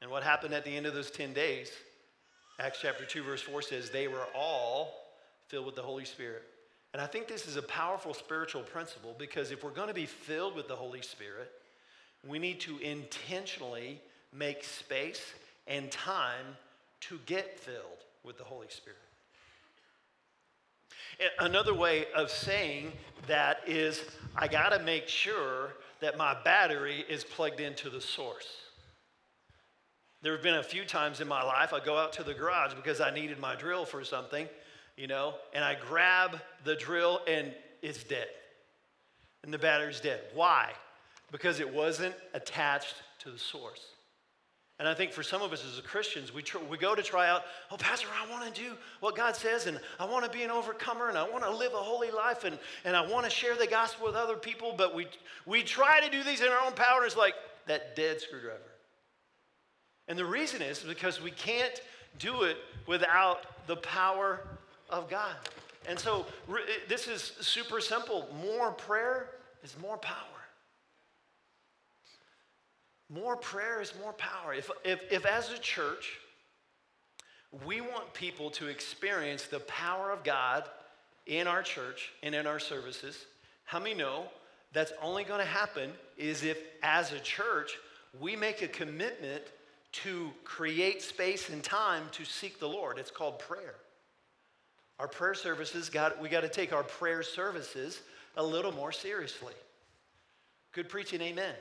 And 0.00 0.10
what 0.10 0.22
happened 0.22 0.54
at 0.54 0.64
the 0.64 0.76
end 0.76 0.86
of 0.86 0.94
those 0.94 1.10
10 1.10 1.32
days? 1.32 1.72
Acts 2.60 2.78
chapter 2.80 3.04
2, 3.04 3.22
verse 3.22 3.42
4 3.42 3.62
says, 3.62 3.90
They 3.90 4.06
were 4.06 4.26
all 4.34 5.03
filled 5.48 5.66
with 5.66 5.76
the 5.76 5.82
Holy 5.82 6.04
Spirit. 6.04 6.42
And 6.92 7.02
I 7.02 7.06
think 7.06 7.26
this 7.26 7.46
is 7.46 7.56
a 7.56 7.62
powerful 7.62 8.14
spiritual 8.14 8.62
principle 8.62 9.14
because 9.18 9.50
if 9.50 9.64
we're 9.64 9.70
going 9.70 9.88
to 9.88 9.94
be 9.94 10.06
filled 10.06 10.54
with 10.54 10.68
the 10.68 10.76
Holy 10.76 11.02
Spirit, 11.02 11.50
we 12.26 12.38
need 12.38 12.60
to 12.60 12.78
intentionally 12.78 14.00
make 14.32 14.64
space 14.64 15.34
and 15.66 15.90
time 15.90 16.56
to 17.00 17.18
get 17.26 17.58
filled 17.58 18.04
with 18.22 18.38
the 18.38 18.44
Holy 18.44 18.68
Spirit. 18.68 18.98
Another 21.38 21.74
way 21.74 22.06
of 22.14 22.30
saying 22.30 22.92
that 23.26 23.60
is 23.66 24.02
I 24.36 24.48
got 24.48 24.70
to 24.70 24.78
make 24.80 25.08
sure 25.08 25.74
that 26.00 26.16
my 26.16 26.36
battery 26.44 27.04
is 27.08 27.24
plugged 27.24 27.60
into 27.60 27.88
the 27.88 28.00
source. 28.00 28.48
There 30.22 30.32
have 30.32 30.42
been 30.42 30.54
a 30.54 30.62
few 30.62 30.84
times 30.84 31.20
in 31.20 31.28
my 31.28 31.42
life 31.42 31.72
I 31.72 31.84
go 31.84 31.98
out 31.98 32.12
to 32.14 32.22
the 32.22 32.34
garage 32.34 32.74
because 32.74 33.00
I 33.00 33.10
needed 33.10 33.38
my 33.38 33.54
drill 33.54 33.84
for 33.84 34.02
something, 34.04 34.48
you 34.96 35.06
know, 35.06 35.34
and 35.52 35.64
I 35.64 35.76
grab 35.88 36.40
the 36.64 36.76
drill 36.76 37.20
and 37.26 37.52
it's 37.82 38.04
dead. 38.04 38.28
And 39.42 39.52
the 39.52 39.58
battery's 39.58 40.00
dead. 40.00 40.20
Why? 40.34 40.70
because 41.34 41.58
it 41.58 41.74
wasn't 41.74 42.14
attached 42.32 42.94
to 43.18 43.28
the 43.28 43.38
source. 43.40 43.84
And 44.78 44.86
I 44.86 44.94
think 44.94 45.10
for 45.10 45.24
some 45.24 45.42
of 45.42 45.52
us 45.52 45.64
as 45.64 45.80
Christians, 45.80 46.32
we, 46.32 46.42
tr- 46.42 46.58
we 46.70 46.78
go 46.78 46.94
to 46.94 47.02
try 47.02 47.28
out, 47.28 47.42
oh, 47.72 47.76
Pastor, 47.76 48.06
I 48.16 48.30
want 48.30 48.54
to 48.54 48.60
do 48.60 48.74
what 49.00 49.16
God 49.16 49.34
says, 49.34 49.66
and 49.66 49.80
I 49.98 50.04
want 50.04 50.24
to 50.24 50.30
be 50.30 50.44
an 50.44 50.52
overcomer, 50.52 51.08
and 51.08 51.18
I 51.18 51.28
want 51.28 51.42
to 51.42 51.50
live 51.50 51.72
a 51.72 51.78
holy 51.78 52.12
life, 52.12 52.44
and, 52.44 52.56
and 52.84 52.94
I 52.94 53.04
want 53.04 53.24
to 53.24 53.30
share 53.30 53.56
the 53.56 53.66
gospel 53.66 54.06
with 54.06 54.14
other 54.14 54.36
people, 54.36 54.76
but 54.78 54.94
we, 54.94 55.08
we 55.44 55.64
try 55.64 56.00
to 56.00 56.08
do 56.08 56.22
these 56.22 56.40
in 56.40 56.46
our 56.46 56.64
own 56.64 56.72
power, 56.72 56.98
and 56.98 57.06
it's 57.06 57.16
like 57.16 57.34
that 57.66 57.96
dead 57.96 58.20
screwdriver. 58.20 58.60
And 60.06 60.16
the 60.16 60.24
reason 60.24 60.62
is 60.62 60.80
because 60.80 61.20
we 61.20 61.32
can't 61.32 61.80
do 62.20 62.42
it 62.42 62.58
without 62.86 63.66
the 63.66 63.76
power 63.76 64.40
of 65.02 65.10
God. 65.10 65.34
And 65.86 65.98
so 65.98 66.26
this 66.88 67.08
is 67.08 67.32
super 67.40 67.80
simple 67.80 68.28
more 68.42 68.70
prayer 68.72 69.28
is 69.62 69.74
more 69.80 69.98
power. 69.98 70.16
more 73.10 73.36
prayer 73.36 73.80
is 73.80 73.92
more 74.00 74.12
power. 74.14 74.54
If, 74.54 74.70
if, 74.84 75.00
if 75.10 75.26
as 75.26 75.50
a 75.52 75.58
church, 75.58 76.18
we 77.64 77.80
want 77.80 78.12
people 78.14 78.50
to 78.52 78.66
experience 78.66 79.44
the 79.44 79.60
power 79.60 80.10
of 80.10 80.24
God 80.24 80.64
in 81.26 81.46
our 81.46 81.62
church 81.62 82.12
and 82.22 82.34
in 82.34 82.46
our 82.46 82.58
services, 82.58 83.26
how 83.64 83.78
many 83.78 83.94
know 83.94 84.24
that's 84.72 84.92
only 85.00 85.24
going 85.24 85.40
to 85.40 85.46
happen 85.46 85.90
is 86.18 86.42
if, 86.42 86.58
as 86.82 87.12
a 87.12 87.20
church, 87.20 87.78
we 88.20 88.36
make 88.36 88.62
a 88.62 88.68
commitment 88.68 89.42
to 89.92 90.30
create 90.42 91.00
space 91.00 91.48
and 91.48 91.62
time 91.62 92.02
to 92.12 92.24
seek 92.24 92.58
the 92.58 92.68
Lord. 92.68 92.98
It's 92.98 93.12
called 93.12 93.38
prayer. 93.38 93.74
Our 94.98 95.08
prayer 95.08 95.34
services 95.34 95.88
got 95.88 96.20
we 96.20 96.28
got 96.28 96.42
to 96.42 96.48
take 96.48 96.72
our 96.72 96.84
prayer 96.84 97.22
services 97.22 98.00
a 98.36 98.42
little 98.42 98.72
more 98.72 98.92
seriously. 98.92 99.54
Good 100.72 100.88
preaching, 100.88 101.20
amen 101.20 101.54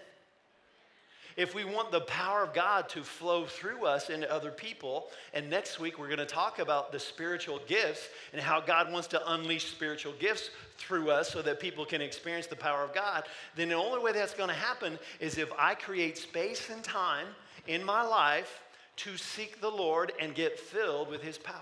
if 1.36 1.56
we 1.56 1.66
want 1.66 1.92
the 1.92 2.02
power 2.02 2.44
of 2.44 2.54
God 2.54 2.90
to 2.90 3.04
flow 3.04 3.46
through 3.46 3.86
us 3.86 4.10
into 4.10 4.32
other 4.32 4.52
people, 4.52 5.08
and 5.34 5.50
next 5.50 5.80
week 5.80 5.98
we're 5.98 6.08
going 6.08 6.20
to 6.20 6.26
talk 6.26 6.60
about 6.60 6.92
the 6.92 7.00
spiritual 7.00 7.60
gifts 7.68 8.08
and 8.32 8.42
how 8.42 8.62
God 8.62 8.92
wants 8.92 9.08
to 9.10 9.34
unleash 9.34 9.72
spiritual 9.72 10.14
gifts 10.20 10.50
through 10.78 11.10
us 11.10 11.32
so 11.32 11.42
that 11.42 11.60
people 11.60 11.86
can 11.86 12.02
experience 12.02 12.48
the 12.48 12.56
power 12.56 12.84
of 12.84 12.94
God, 12.94 13.24
then 13.56 13.70
the 13.70 13.76
only 13.76 14.02
way 14.02 14.12
that's 14.12 14.34
going 14.34 14.50
to 14.50 14.56
happen 14.56 15.00
is 15.20 15.38
if 15.38 15.50
I 15.58 15.76
create 15.76 16.18
space 16.18 16.70
and 16.70 16.84
time 16.84 17.28
in 17.68 17.84
my 17.84 18.04
life 18.04 18.62
to 18.96 19.18
seek 19.18 19.60
the 19.60 19.72
Lord 19.72 20.12
and 20.20 20.36
get 20.36 20.60
filled 20.60 21.10
with 21.10 21.22
His 21.22 21.38
power. 21.38 21.58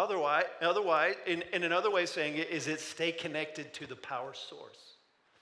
Otherwise, 0.00 0.44
otherwise 0.62 1.14
in, 1.26 1.44
in 1.52 1.62
another 1.62 1.90
way 1.90 2.06
saying 2.06 2.38
it 2.38 2.48
is 2.48 2.68
it 2.68 2.80
stay 2.80 3.12
connected 3.12 3.74
to 3.74 3.86
the 3.86 3.96
power 3.96 4.32
source. 4.32 4.94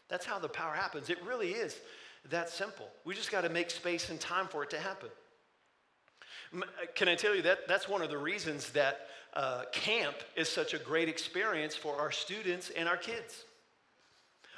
That's 0.08 0.26
how 0.26 0.40
the 0.40 0.48
power 0.48 0.74
happens. 0.74 1.10
It 1.10 1.18
really 1.24 1.52
is 1.52 1.76
that 2.30 2.50
simple. 2.50 2.88
We 3.04 3.14
just 3.14 3.30
got 3.30 3.42
to 3.42 3.50
make 3.50 3.70
space 3.70 4.10
and 4.10 4.18
time 4.18 4.48
for 4.48 4.64
it 4.64 4.70
to 4.70 4.80
happen. 4.80 5.10
Can 6.96 7.06
I 7.06 7.14
tell 7.14 7.36
you 7.36 7.42
that 7.42 7.68
that's 7.68 7.88
one 7.88 8.02
of 8.02 8.10
the 8.10 8.18
reasons 8.18 8.70
that 8.70 9.06
uh, 9.34 9.62
camp 9.70 10.16
is 10.34 10.48
such 10.48 10.74
a 10.74 10.78
great 10.78 11.08
experience 11.08 11.76
for 11.76 11.94
our 11.94 12.10
students 12.10 12.70
and 12.76 12.88
our 12.88 12.96
kids. 12.96 13.44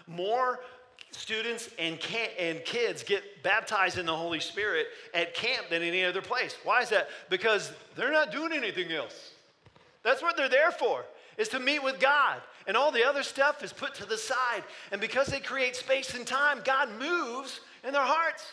More 0.07 0.61
students 1.11 1.69
and, 1.79 1.99
and 2.39 2.65
kids 2.65 3.03
get 3.03 3.43
baptized 3.43 3.99
in 3.99 4.07
the 4.07 4.17
Holy 4.17 4.41
Spirit 4.41 4.87
at 5.13 5.35
camp 5.35 5.69
than 5.69 5.83
any 5.83 6.05
other 6.05 6.23
place. 6.23 6.57
Why 6.65 6.81
is 6.81 6.89
that? 6.89 7.09
Because 7.29 7.71
they're 7.97 8.13
not 8.13 8.33
doing 8.33 8.53
anything 8.55 8.93
else. 8.93 9.33
That's 10.03 10.23
what 10.23 10.37
they're 10.37 10.49
there 10.49 10.71
for 10.71 11.05
is 11.37 11.49
to 11.49 11.61
meet 11.61 11.83
with 11.83 11.99
God. 12.01 12.41
And 12.67 12.77
all 12.77 12.93
the 12.93 13.07
other 13.07 13.23
stuff 13.23 13.65
is 13.65 13.73
put 13.73 13.95
to 13.97 14.07
the 14.07 14.19
side. 14.19 14.63
And 14.93 15.01
because 15.01 15.29
they 15.29 15.41
create 15.41 15.75
space 15.75 16.15
and 16.15 16.27
time, 16.27 16.61
God 16.65 16.89
moves 16.99 17.61
in 17.83 17.93
their 17.93 18.03
hearts. 18.03 18.45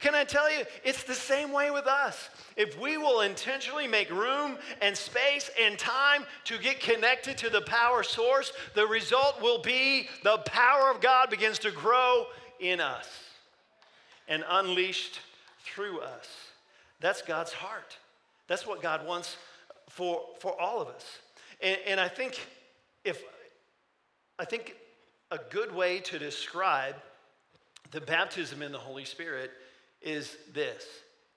Can 0.00 0.14
I 0.14 0.24
tell 0.24 0.50
you, 0.52 0.64
it's 0.84 1.04
the 1.04 1.14
same 1.14 1.52
way 1.52 1.70
with 1.70 1.86
us. 1.86 2.28
If 2.56 2.78
we 2.78 2.98
will 2.98 3.22
intentionally 3.22 3.86
make 3.86 4.10
room 4.10 4.58
and 4.82 4.96
space 4.96 5.50
and 5.60 5.78
time 5.78 6.24
to 6.44 6.58
get 6.58 6.80
connected 6.80 7.38
to 7.38 7.50
the 7.50 7.62
power 7.62 8.02
source, 8.02 8.52
the 8.74 8.86
result 8.86 9.40
will 9.40 9.62
be 9.62 10.08
the 10.22 10.38
power 10.38 10.90
of 10.90 11.00
God 11.00 11.30
begins 11.30 11.58
to 11.60 11.70
grow 11.70 12.26
in 12.60 12.78
us 12.80 13.08
and 14.28 14.44
unleashed 14.48 15.20
through 15.64 16.00
us. 16.00 16.28
That's 17.00 17.22
God's 17.22 17.52
heart. 17.52 17.96
That's 18.48 18.66
what 18.66 18.82
God 18.82 19.06
wants 19.06 19.36
for, 19.96 20.20
for 20.40 20.60
all 20.60 20.82
of 20.82 20.88
us. 20.88 21.04
And, 21.62 21.78
and 21.86 21.98
I 21.98 22.08
think 22.08 22.38
if 23.02 23.22
I 24.38 24.44
think 24.44 24.76
a 25.30 25.38
good 25.50 25.74
way 25.74 26.00
to 26.00 26.18
describe 26.18 26.96
the 27.92 28.02
baptism 28.02 28.60
in 28.60 28.72
the 28.72 28.78
Holy 28.78 29.06
Spirit 29.06 29.50
is 30.02 30.36
this 30.52 30.84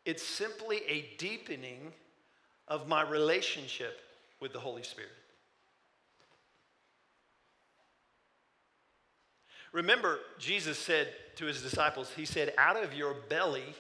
it's 0.06 0.24
simply 0.24 0.82
a 0.88 1.16
deepening 1.18 1.94
of 2.68 2.88
my 2.88 3.02
relationship 3.02 4.02
with 4.42 4.52
the 4.52 4.60
Holy 4.60 4.84
Spirit. 4.84 5.12
Remember, 9.72 10.20
Jesus 10.38 10.78
said 10.78 11.08
to 11.36 11.46
his 11.46 11.62
disciples, 11.62 12.12
He 12.16 12.26
said, 12.26 12.54
Out 12.58 12.84
of 12.84 12.94
your 12.94 13.16
belly 13.30 13.76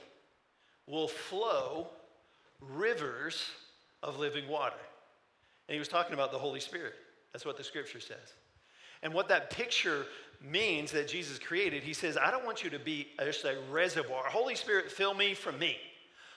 will 0.87 1.07
flow 1.07 1.87
rivers 2.61 3.43
of 4.03 4.19
living 4.19 4.47
water. 4.47 4.75
And 5.67 5.73
he 5.73 5.79
was 5.79 5.87
talking 5.87 6.13
about 6.13 6.31
the 6.31 6.37
Holy 6.37 6.59
Spirit. 6.59 6.93
That's 7.33 7.45
what 7.45 7.57
the 7.57 7.63
scripture 7.63 7.99
says. 7.99 8.33
And 9.01 9.13
what 9.13 9.29
that 9.29 9.49
picture 9.49 10.05
means 10.41 10.91
that 10.91 11.07
Jesus 11.07 11.39
created, 11.39 11.83
he 11.83 11.93
says, 11.93 12.17
I 12.17 12.31
don't 12.31 12.45
want 12.45 12.63
you 12.63 12.69
to 12.71 12.79
be 12.79 13.07
just 13.19 13.45
a 13.45 13.57
reservoir. 13.71 14.23
Holy 14.25 14.55
Spirit, 14.55 14.91
fill 14.91 15.13
me 15.13 15.33
from 15.33 15.59
me. 15.59 15.77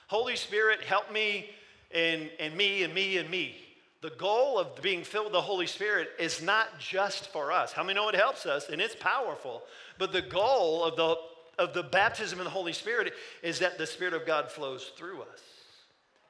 Holy 0.09 0.37
Spirit, 0.37 0.81
help 0.83 1.11
me 1.13 1.51
and, 1.95 2.31
and 2.39 2.57
me 2.57 2.83
and 2.83 2.95
me 2.95 3.17
and 3.17 3.31
me. 3.31 3.57
The 4.03 4.11
goal 4.11 4.59
of 4.59 4.83
being 4.83 5.05
filled 5.05 5.27
with 5.27 5.33
the 5.33 5.41
Holy 5.41 5.67
Spirit 5.67 6.11
is 6.19 6.43
not 6.43 6.67
just 6.79 7.29
for 7.33 7.53
us. 7.53 7.73
How 7.73 7.85
many 7.85 7.95
know 7.95 8.09
it 8.09 8.17
helps 8.17 8.47
us 8.47 8.69
and 8.69 8.81
it's 8.81 8.97
powerful? 8.97 9.63
But 9.99 10.13
the 10.13 10.23
goal 10.23 10.85
of 10.85 10.97
the, 10.97 11.17
of 11.63 11.73
the 11.73 11.85
baptism 11.85 12.41
in 12.41 12.45
the 12.45 12.51
Holy 12.51 12.73
Spirit 12.73 13.13
is 13.43 13.61
that 13.61 13.79
the 13.79 13.87
Spirit 13.87 14.13
of 14.13 14.27
God 14.27 14.51
flows 14.51 14.91
through 14.97 15.23
us. 15.23 15.41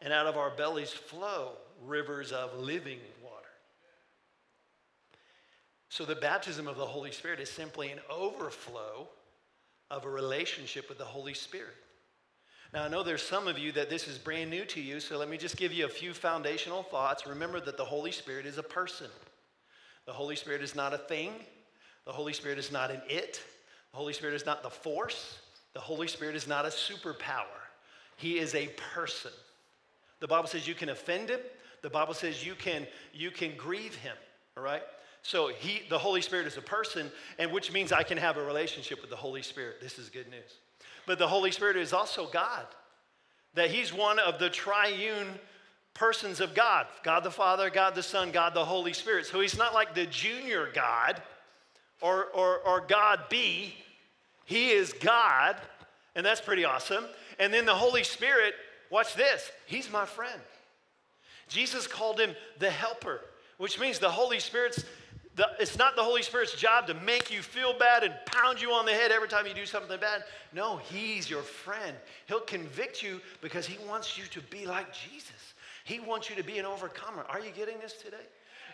And 0.03 0.12
out 0.12 0.27
of 0.27 0.37
our 0.37 0.51
bellies 0.51 0.91
flow 0.91 1.53
rivers 1.85 2.33
of 2.33 2.59
living 2.59 2.99
water. 3.23 3.49
So 5.88 6.05
the 6.05 6.17
baptism 6.17 6.67
of 6.67 6.77
the 6.77 6.87
Holy 6.87 7.12
Spirit 7.12 7.38
is 7.41 7.51
simply 7.51 7.91
an 7.91 8.01
overflow 8.11 9.09
of 9.91 10.05
a 10.05 10.09
relationship 10.09 10.88
with 10.88 10.99
the 10.99 11.05
Holy 11.05 11.35
Spirit. 11.35 11.77
Now, 12.73 12.85
I 12.85 12.88
know 12.88 13.03
there's 13.03 13.23
some 13.23 13.47
of 13.47 13.59
you 13.59 13.71
that 13.73 13.91
this 13.91 14.09
is 14.09 14.17
brand 14.17 14.49
new 14.49 14.65
to 14.65 14.81
you, 14.81 14.99
so 14.99 15.19
let 15.19 15.29
me 15.29 15.37
just 15.37 15.59
give 15.59 15.73
you 15.73 15.85
a 15.85 15.91
few 15.91 16.15
foundational 16.15 16.83
thoughts. 16.83 17.27
Remember 17.27 17.61
that 17.61 17.77
the 17.77 17.85
Holy 17.85 18.11
Spirit 18.11 18.47
is 18.47 18.57
a 18.57 18.62
person. 18.62 19.09
The 20.07 20.12
Holy 20.12 20.35
Spirit 20.35 20.62
is 20.62 20.75
not 20.75 20.95
a 20.95 20.99
thing. 20.99 21.33
The 22.07 22.12
Holy 22.12 22.33
Spirit 22.33 22.59
is 22.59 22.73
not 22.73 22.91
an 22.91 23.03
it. 23.09 23.43
The 23.93 23.99
Holy 23.99 24.15
Spirit 24.15 24.35
is 24.35 24.47
not 24.47 24.62
the 24.62 24.71
force. 24.71 25.38
The 25.75 25.81
Holy 25.81 26.09
Spirit 26.09 26.35
is 26.35 26.49
not 26.49 26.65
a 26.65 26.69
superpower. 26.69 27.45
He 28.17 28.38
is 28.38 28.55
a 28.55 28.69
person. 28.95 29.31
The 30.23 30.29
Bible 30.29 30.47
says 30.47 30.69
you 30.69 30.77
can 30.77 30.89
offend 30.89 31.31
him. 31.31 31.41
The 31.83 31.91
Bible 31.91 32.15
says 32.15 32.47
you 32.47 32.55
can, 32.55 32.87
you 33.13 33.33
can 33.33 33.57
grieve 33.57 33.97
him, 33.97 34.15
all 34.57 34.63
right? 34.63 34.83
So 35.23 35.49
he, 35.49 35.83
the 35.91 35.99
Holy 35.99 36.23
Spirit 36.23 36.47
is 36.47 36.57
a 36.57 36.63
person, 36.63 37.11
and 37.41 37.51
which 37.51 37.73
means 37.73 37.91
I 37.91 38.05
can 38.05 38.19
have 38.19 38.37
a 38.37 38.45
relationship 38.45 39.01
with 39.01 39.11
the 39.11 39.17
Holy 39.17 39.43
Spirit. 39.43 39.81
This 39.83 39.99
is 39.99 40.11
good 40.11 40.31
news. 40.31 40.59
But 41.09 41.19
the 41.19 41.27
Holy 41.27 41.51
Spirit 41.51 41.77
is 41.77 41.93
also 41.93 42.29
God, 42.29 42.67
that 43.55 43.73
he's 43.73 43.93
one 43.93 44.21
of 44.21 44.39
the 44.39 44.49
triune 44.49 45.27
persons 45.93 46.41
of 46.41 46.55
God 46.55 46.87
God 47.03 47.25
the 47.25 47.31
Father, 47.33 47.69
God 47.69 47.97
the 47.97 48.03
Son, 48.03 48.31
God 48.31 48.55
the 48.55 48.65
Holy 48.65 48.93
Spirit. 48.93 49.27
So 49.27 49.41
he's 49.41 49.59
not 49.59 49.75
like 49.75 49.93
the 49.93 50.07
junior 50.07 50.69
God 50.73 51.21
or, 52.01 52.27
or, 52.27 52.61
or 52.61 52.81
God 52.81 53.25
B. 53.29 53.75
He 54.45 54.71
is 54.71 54.93
God, 54.93 55.57
and 56.15 56.25
that's 56.25 56.41
pretty 56.41 56.65
awesome. 56.65 57.07
And 57.41 57.53
then 57.53 57.67
the 57.67 57.75
Holy 57.75 58.05
Spirit, 58.05 58.55
watch 58.92 59.16
this, 59.16 59.50
he's 59.66 59.90
my 59.90 60.07
friend. 60.07 60.40
Jesus 61.48 61.88
called 61.88 62.20
him 62.20 62.37
the 62.61 62.70
helper, 62.70 63.20
which 63.59 63.81
means 63.81 63.98
the 63.98 64.11
Holy 64.11 64.38
Spirit's 64.38 64.85
the, 65.35 65.48
it's 65.59 65.78
not 65.78 65.96
the 65.96 66.02
Holy 66.02 66.22
Spirit's 66.22 66.55
job 66.55 66.87
to 66.88 66.94
make 66.94 67.31
you 67.31 67.40
feel 67.40 67.78
bad 67.78 68.05
and 68.05 68.12
pound 68.26 68.61
you 68.61 68.72
on 68.72 68.85
the 68.85 68.92
head 68.92 69.11
every 69.11 69.28
time 69.28 69.46
you 69.46 69.55
do 69.55 69.64
something 69.64 69.98
bad. 69.98 70.24
No, 70.52 70.76
He's 70.76 71.31
your 71.31 71.40
friend. 71.40 71.96
He'll 72.26 72.40
convict 72.40 73.02
you 73.02 73.20
because 73.40 73.66
He 73.66 73.78
wants 73.88 74.18
you 74.18 74.24
to 74.24 74.40
be 74.42 74.66
like 74.66 74.92
Jesus. 74.92 75.55
He 75.85 76.00
wants 76.00 76.28
you 76.28 76.37
to 76.37 76.44
be 76.44 76.59
an 76.59 76.66
overcomer. 76.66 77.24
Are 77.31 77.40
you 77.40 77.50
getting 77.50 77.78
this 77.81 77.94
today? 77.94 78.16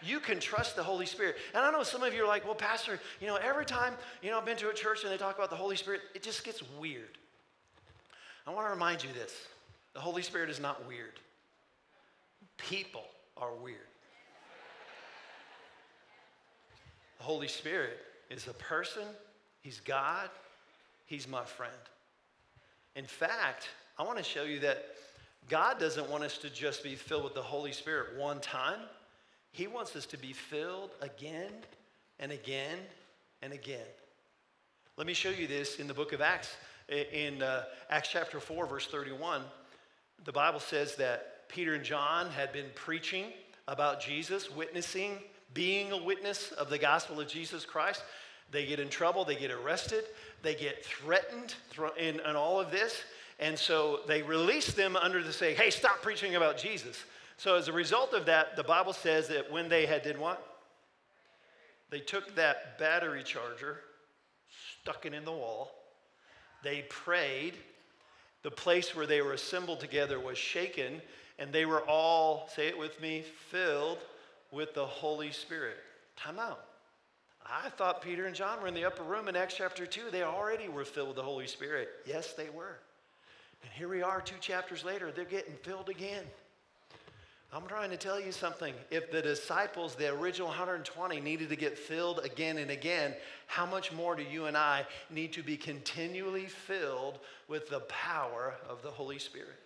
You 0.02 0.18
can 0.18 0.40
trust 0.40 0.74
the 0.74 0.82
Holy 0.82 1.06
Spirit. 1.06 1.36
And 1.54 1.64
I 1.64 1.70
know 1.70 1.82
some 1.82 2.02
of 2.02 2.12
you 2.12 2.24
are 2.24 2.28
like, 2.28 2.44
well, 2.44 2.54
Pastor, 2.54 3.00
you 3.20 3.28
know, 3.28 3.36
every 3.36 3.64
time, 3.64 3.94
you 4.22 4.30
know, 4.30 4.38
I've 4.38 4.44
been 4.44 4.56
to 4.58 4.70
a 4.70 4.74
church 4.74 5.04
and 5.04 5.12
they 5.12 5.16
talk 5.16 5.36
about 5.36 5.50
the 5.50 5.56
Holy 5.56 5.76
Spirit, 5.76 6.00
it 6.14 6.22
just 6.22 6.44
gets 6.44 6.62
weird. 6.78 7.18
I 8.46 8.50
want 8.50 8.66
to 8.66 8.70
remind 8.70 9.04
you 9.04 9.10
this 9.12 9.32
the 9.98 10.04
Holy 10.04 10.22
Spirit 10.22 10.48
is 10.48 10.60
not 10.60 10.86
weird 10.86 11.18
people 12.56 13.02
are 13.36 13.52
weird. 13.52 13.78
The 17.18 17.24
Holy 17.24 17.48
Spirit 17.48 17.98
is 18.30 18.46
a 18.46 18.52
person, 18.52 19.02
He's 19.60 19.80
God, 19.80 20.30
He's 21.06 21.26
my 21.26 21.44
friend. 21.44 21.72
In 22.94 23.06
fact, 23.06 23.70
I 23.98 24.04
want 24.04 24.18
to 24.18 24.24
show 24.24 24.44
you 24.44 24.60
that 24.60 24.84
God 25.48 25.80
doesn't 25.80 26.08
want 26.08 26.22
us 26.22 26.38
to 26.38 26.50
just 26.50 26.84
be 26.84 26.94
filled 26.94 27.24
with 27.24 27.34
the 27.34 27.42
Holy 27.42 27.72
Spirit 27.72 28.16
one 28.16 28.38
time. 28.38 28.78
He 29.50 29.66
wants 29.66 29.96
us 29.96 30.06
to 30.06 30.16
be 30.16 30.32
filled 30.32 30.90
again 31.00 31.50
and 32.20 32.30
again 32.30 32.78
and 33.42 33.52
again. 33.52 33.86
Let 34.96 35.08
me 35.08 35.14
show 35.14 35.30
you 35.30 35.48
this 35.48 35.80
in 35.80 35.88
the 35.88 35.94
book 35.94 36.12
of 36.12 36.20
Acts. 36.20 36.56
In 36.88 37.42
uh, 37.42 37.64
Acts 37.90 38.10
chapter 38.12 38.40
4, 38.40 38.66
verse 38.66 38.86
31, 38.86 39.42
the 40.24 40.32
Bible 40.32 40.60
says 40.60 40.96
that 40.96 41.48
Peter 41.48 41.74
and 41.74 41.84
John 41.84 42.30
had 42.30 42.52
been 42.52 42.66
preaching 42.74 43.26
about 43.66 44.00
Jesus, 44.00 44.50
witnessing, 44.50 45.18
being 45.54 45.92
a 45.92 46.02
witness 46.02 46.52
of 46.52 46.70
the 46.70 46.78
gospel 46.78 47.20
of 47.20 47.28
Jesus 47.28 47.64
Christ. 47.64 48.02
They 48.50 48.66
get 48.66 48.80
in 48.80 48.88
trouble, 48.88 49.24
they 49.24 49.36
get 49.36 49.50
arrested, 49.50 50.04
they 50.42 50.54
get 50.54 50.84
threatened 50.84 51.54
in, 51.98 52.20
in 52.20 52.36
all 52.36 52.60
of 52.60 52.70
this. 52.70 53.02
And 53.38 53.58
so 53.58 54.00
they 54.06 54.22
release 54.22 54.72
them 54.72 54.96
under 54.96 55.22
the 55.22 55.32
say, 55.32 55.54
hey, 55.54 55.70
stop 55.70 56.02
preaching 56.02 56.34
about 56.34 56.58
Jesus. 56.58 57.04
So 57.36 57.56
as 57.56 57.68
a 57.68 57.72
result 57.72 58.14
of 58.14 58.26
that, 58.26 58.56
the 58.56 58.64
Bible 58.64 58.92
says 58.92 59.28
that 59.28 59.50
when 59.50 59.68
they 59.68 59.86
had 59.86 60.02
did 60.02 60.18
what? 60.18 60.44
They 61.90 62.00
took 62.00 62.34
that 62.34 62.78
battery 62.78 63.22
charger, 63.22 63.80
stuck 64.82 65.06
it 65.06 65.14
in 65.14 65.24
the 65.24 65.32
wall. 65.32 65.70
They 66.62 66.84
prayed. 66.88 67.54
The 68.42 68.50
place 68.50 68.94
where 68.94 69.06
they 69.06 69.20
were 69.20 69.32
assembled 69.32 69.80
together 69.80 70.20
was 70.20 70.38
shaken, 70.38 71.02
and 71.38 71.52
they 71.52 71.66
were 71.66 71.82
all, 71.82 72.48
say 72.54 72.68
it 72.68 72.78
with 72.78 73.00
me, 73.00 73.24
filled 73.50 73.98
with 74.50 74.74
the 74.74 74.86
Holy 74.86 75.32
Spirit. 75.32 75.76
Time 76.16 76.38
out. 76.38 76.64
I 77.44 77.70
thought 77.70 78.02
Peter 78.02 78.26
and 78.26 78.34
John 78.34 78.60
were 78.60 78.68
in 78.68 78.74
the 78.74 78.84
upper 78.84 79.02
room 79.02 79.28
in 79.28 79.36
Acts 79.36 79.54
chapter 79.56 79.86
2. 79.86 80.10
They 80.12 80.22
already 80.22 80.68
were 80.68 80.84
filled 80.84 81.08
with 81.08 81.16
the 81.16 81.22
Holy 81.22 81.46
Spirit. 81.46 81.88
Yes, 82.06 82.34
they 82.34 82.50
were. 82.50 82.78
And 83.62 83.72
here 83.72 83.88
we 83.88 84.02
are 84.02 84.20
two 84.20 84.36
chapters 84.40 84.84
later, 84.84 85.10
they're 85.10 85.24
getting 85.24 85.54
filled 85.62 85.88
again. 85.88 86.24
I'm 87.50 87.66
trying 87.66 87.88
to 87.90 87.96
tell 87.96 88.20
you 88.20 88.30
something. 88.30 88.74
If 88.90 89.10
the 89.10 89.22
disciples, 89.22 89.94
the 89.94 90.12
original 90.12 90.48
120, 90.48 91.18
needed 91.20 91.48
to 91.48 91.56
get 91.56 91.78
filled 91.78 92.20
again 92.22 92.58
and 92.58 92.70
again, 92.70 93.14
how 93.46 93.64
much 93.64 93.90
more 93.90 94.14
do 94.14 94.22
you 94.22 94.44
and 94.44 94.56
I 94.56 94.84
need 95.08 95.32
to 95.32 95.42
be 95.42 95.56
continually 95.56 96.44
filled 96.44 97.20
with 97.48 97.70
the 97.70 97.80
power 97.80 98.54
of 98.68 98.82
the 98.82 98.90
Holy 98.90 99.18
Spirit? 99.18 99.56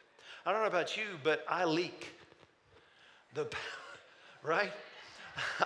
I 0.47 0.53
don't 0.53 0.61
know 0.61 0.69
about 0.69 0.97
you, 0.97 1.05
but 1.25 1.45
I 1.49 1.65
leak. 1.65 2.11
The 3.35 3.49
right? 4.45 4.73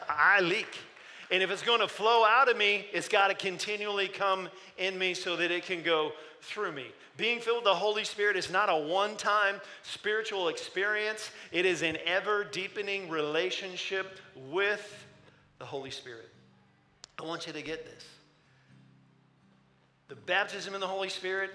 I 0.08 0.40
leak. 0.40 0.78
And 1.30 1.42
if 1.42 1.50
it's 1.50 1.62
going 1.62 1.80
to 1.80 1.88
flow 1.88 2.24
out 2.24 2.48
of 2.48 2.56
me, 2.56 2.86
it's 2.92 3.08
got 3.08 3.28
to 3.28 3.34
continually 3.34 4.08
come 4.08 4.48
in 4.78 4.98
me 4.98 5.14
so 5.14 5.36
that 5.36 5.50
it 5.50 5.64
can 5.64 5.82
go 5.82 6.12
through 6.40 6.72
me. 6.72 6.86
Being 7.16 7.40
filled 7.40 7.58
with 7.58 7.64
the 7.64 7.74
Holy 7.74 8.04
Spirit 8.04 8.36
is 8.36 8.50
not 8.50 8.68
a 8.68 8.76
one 8.76 9.16
time 9.16 9.60
spiritual 9.82 10.48
experience, 10.48 11.30
it 11.50 11.66
is 11.66 11.82
an 11.82 11.96
ever 12.04 12.44
deepening 12.44 13.08
relationship 13.08 14.18
with 14.50 15.06
the 15.58 15.64
Holy 15.64 15.90
Spirit. 15.90 16.28
I 17.18 17.24
want 17.24 17.46
you 17.46 17.52
to 17.52 17.62
get 17.62 17.84
this. 17.84 18.04
The 20.08 20.16
baptism 20.16 20.74
in 20.74 20.80
the 20.80 20.86
Holy 20.86 21.08
Spirit 21.08 21.50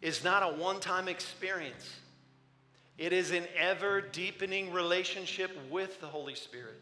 is 0.00 0.24
not 0.24 0.42
a 0.42 0.56
one 0.56 0.80
time 0.80 1.08
experience, 1.08 1.96
it 2.96 3.12
is 3.12 3.32
an 3.32 3.44
ever 3.58 4.00
deepening 4.00 4.72
relationship 4.72 5.50
with 5.70 6.00
the 6.00 6.06
Holy 6.06 6.34
Spirit. 6.34 6.80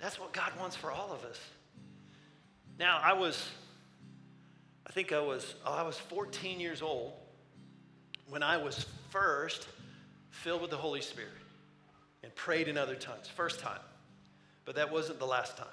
That's 0.00 0.18
what 0.18 0.32
God 0.32 0.52
wants 0.58 0.76
for 0.76 0.90
all 0.90 1.12
of 1.12 1.24
us. 1.24 1.38
Now, 2.78 2.98
I 3.02 3.12
was, 3.12 3.46
I 4.86 4.92
think 4.92 5.12
I 5.12 5.20
was, 5.20 5.54
oh, 5.66 5.74
I 5.74 5.82
was 5.82 5.98
14 5.98 6.58
years 6.58 6.80
old 6.80 7.12
when 8.28 8.42
I 8.42 8.56
was 8.56 8.86
first 9.10 9.68
filled 10.30 10.62
with 10.62 10.70
the 10.70 10.76
Holy 10.76 11.02
Spirit 11.02 11.30
and 12.22 12.34
prayed 12.34 12.68
in 12.68 12.78
other 12.78 12.94
tongues. 12.94 13.28
First 13.28 13.60
time. 13.60 13.80
But 14.64 14.76
that 14.76 14.90
wasn't 14.90 15.18
the 15.18 15.26
last 15.26 15.58
time. 15.58 15.66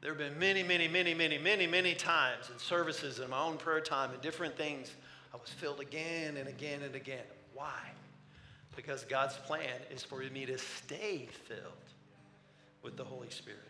There 0.00 0.10
have 0.10 0.18
been 0.18 0.38
many, 0.38 0.62
many, 0.62 0.88
many, 0.88 1.12
many, 1.12 1.38
many, 1.38 1.66
many 1.66 1.94
times 1.94 2.50
in 2.50 2.58
services 2.58 3.18
in 3.18 3.28
my 3.30 3.42
own 3.42 3.56
prayer 3.56 3.80
time 3.80 4.12
and 4.12 4.22
different 4.22 4.56
things. 4.56 4.92
I 5.34 5.36
was 5.36 5.50
filled 5.50 5.80
again 5.80 6.36
and 6.36 6.48
again 6.48 6.82
and 6.82 6.94
again. 6.94 7.24
Why? 7.52 7.80
Because 8.76 9.04
God's 9.04 9.36
plan 9.38 9.74
is 9.90 10.04
for 10.04 10.20
me 10.20 10.46
to 10.46 10.56
stay 10.56 11.28
filled 11.46 11.87
with 12.82 12.96
the 12.96 13.04
Holy 13.04 13.30
Spirit 13.30 13.60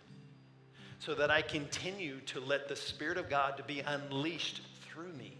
so 0.99 1.15
that 1.15 1.31
I 1.31 1.43
continue 1.43 2.21
to 2.27 2.41
let 2.41 2.69
the 2.69 2.77
Spirit 2.77 3.19
of 3.19 3.31
God 3.31 3.57
to 3.57 3.63
be 3.63 3.81
unleashed 3.81 4.63
through 4.83 5.13
me, 5.13 5.37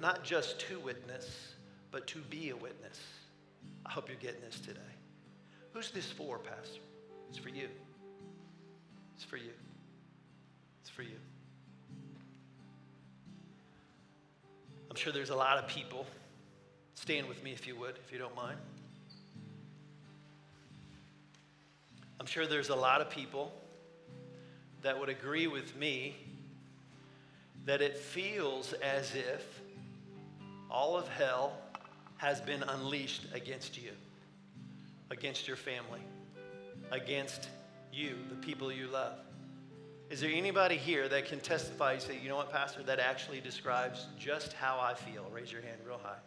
not 0.00 0.22
just 0.22 0.60
to 0.60 0.78
witness, 0.80 1.54
but 1.90 2.06
to 2.08 2.18
be 2.18 2.50
a 2.50 2.56
witness. 2.56 3.00
I 3.84 3.90
hope 3.90 4.08
you're 4.08 4.18
getting 4.18 4.40
this 4.40 4.60
today. 4.60 4.80
Who's 5.72 5.90
this 5.90 6.10
for, 6.10 6.38
Pastor? 6.38 6.80
It's 7.28 7.38
for 7.38 7.48
you. 7.48 7.68
It's 9.14 9.24
for 9.24 9.36
you. 9.36 9.52
It's 10.80 10.90
for 10.90 11.02
you. 11.02 11.16
I'm 14.90 14.96
sure 14.96 15.12
there's 15.12 15.30
a 15.30 15.36
lot 15.36 15.58
of 15.58 15.66
people. 15.66 16.06
Stand 16.94 17.28
with 17.28 17.42
me 17.42 17.52
if 17.52 17.66
you 17.66 17.76
would, 17.76 17.98
if 18.04 18.12
you 18.12 18.18
don't 18.18 18.34
mind. 18.34 18.58
I'm 22.18 22.26
sure 22.26 22.46
there's 22.46 22.70
a 22.70 22.76
lot 22.76 23.00
of 23.00 23.10
people 23.10 23.52
that 24.82 24.98
would 24.98 25.08
agree 25.08 25.46
with 25.46 25.76
me 25.76 26.16
that 27.64 27.82
it 27.82 27.96
feels 27.96 28.72
as 28.74 29.14
if 29.14 29.60
all 30.70 30.96
of 30.96 31.08
hell 31.08 31.52
has 32.16 32.40
been 32.40 32.62
unleashed 32.62 33.26
against 33.34 33.80
you, 33.80 33.90
against 35.10 35.46
your 35.46 35.56
family, 35.56 36.00
against 36.90 37.48
you, 37.92 38.16
the 38.30 38.36
people 38.36 38.72
you 38.72 38.86
love. 38.86 39.14
Is 40.08 40.20
there 40.20 40.30
anybody 40.30 40.76
here 40.76 41.08
that 41.08 41.26
can 41.26 41.40
testify 41.40 41.94
and 41.94 42.02
say, 42.02 42.18
you 42.22 42.28
know 42.28 42.36
what, 42.36 42.52
Pastor, 42.52 42.82
that 42.84 43.00
actually 43.00 43.40
describes 43.40 44.06
just 44.18 44.52
how 44.52 44.78
I 44.80 44.94
feel? 44.94 45.26
Raise 45.32 45.50
your 45.50 45.62
hand 45.62 45.78
real 45.84 46.00
high. 46.02 46.18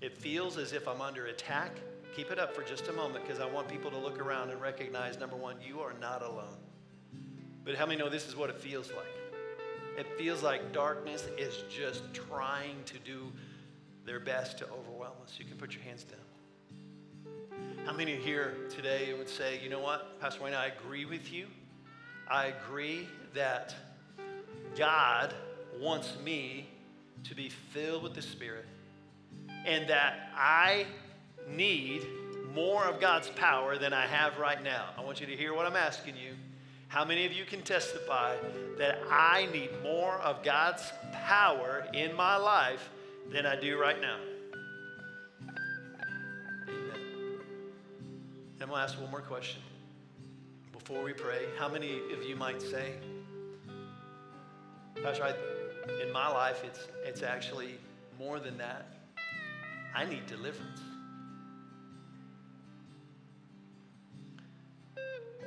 It 0.00 0.16
feels 0.16 0.56
as 0.56 0.72
if 0.72 0.86
I'm 0.86 1.00
under 1.00 1.26
attack 1.26 1.72
Keep 2.14 2.30
it 2.32 2.38
up 2.38 2.54
for 2.54 2.62
just 2.62 2.88
a 2.88 2.92
moment 2.92 3.24
because 3.24 3.40
I 3.40 3.46
want 3.46 3.68
people 3.68 3.90
to 3.90 3.96
look 3.96 4.18
around 4.18 4.50
and 4.50 4.60
recognize 4.60 5.18
number 5.18 5.36
one, 5.36 5.56
you 5.66 5.80
are 5.80 5.92
not 6.00 6.22
alone. 6.22 6.58
But 7.64 7.76
how 7.76 7.86
many 7.86 7.98
know 7.98 8.08
this 8.08 8.26
is 8.26 8.36
what 8.36 8.50
it 8.50 8.58
feels 8.58 8.90
like? 8.90 9.06
It 9.96 10.06
feels 10.18 10.42
like 10.42 10.72
darkness 10.72 11.26
is 11.38 11.62
just 11.68 12.02
trying 12.12 12.76
to 12.86 12.98
do 12.98 13.30
their 14.04 14.20
best 14.20 14.58
to 14.58 14.64
overwhelm 14.66 15.14
us. 15.22 15.36
You 15.38 15.44
can 15.44 15.56
put 15.56 15.72
your 15.74 15.82
hands 15.82 16.04
down. 16.04 16.18
How 17.86 17.92
many 17.92 18.16
here 18.16 18.54
today 18.70 19.14
would 19.16 19.28
say, 19.28 19.60
you 19.62 19.68
know 19.68 19.80
what, 19.80 20.20
Pastor 20.20 20.42
Wayne, 20.42 20.54
I 20.54 20.66
agree 20.66 21.04
with 21.04 21.32
you. 21.32 21.46
I 22.28 22.46
agree 22.46 23.08
that 23.34 23.74
God 24.76 25.34
wants 25.78 26.16
me 26.24 26.68
to 27.24 27.34
be 27.34 27.48
filled 27.48 28.02
with 28.02 28.14
the 28.14 28.22
Spirit 28.22 28.66
and 29.66 29.88
that 29.88 30.30
I 30.36 30.86
need 31.54 32.06
more 32.54 32.84
of 32.84 33.00
God's 33.00 33.28
power 33.30 33.78
than 33.78 33.92
I 33.92 34.06
have 34.06 34.38
right 34.38 34.62
now. 34.62 34.86
I 34.98 35.02
want 35.02 35.20
you 35.20 35.26
to 35.26 35.36
hear 35.36 35.54
what 35.54 35.66
I'm 35.66 35.76
asking 35.76 36.16
you. 36.16 36.32
How 36.88 37.04
many 37.04 37.24
of 37.24 37.32
you 37.32 37.44
can 37.44 37.62
testify 37.62 38.34
that 38.78 38.98
I 39.08 39.46
need 39.52 39.70
more 39.82 40.14
of 40.14 40.42
God's 40.42 40.92
power 41.12 41.86
in 41.94 42.14
my 42.16 42.36
life 42.36 42.90
than 43.32 43.46
I 43.46 43.54
do 43.54 43.78
right 43.78 44.00
now? 44.00 44.16
Amen. 46.68 47.38
I'm 48.60 48.68
to 48.68 48.74
ask 48.74 49.00
one 49.00 49.10
more 49.10 49.20
question 49.20 49.62
before 50.72 51.04
we 51.04 51.12
pray. 51.12 51.44
How 51.56 51.68
many 51.68 52.00
of 52.12 52.24
you 52.24 52.34
might 52.34 52.60
say, 52.60 52.94
Pastor, 55.00 55.22
I, 55.22 56.02
in 56.02 56.12
my 56.12 56.28
life, 56.28 56.64
it's, 56.64 56.88
it's 57.04 57.22
actually 57.22 57.76
more 58.18 58.40
than 58.40 58.58
that. 58.58 58.86
I 59.94 60.04
need 60.04 60.26
deliverance. 60.26 60.80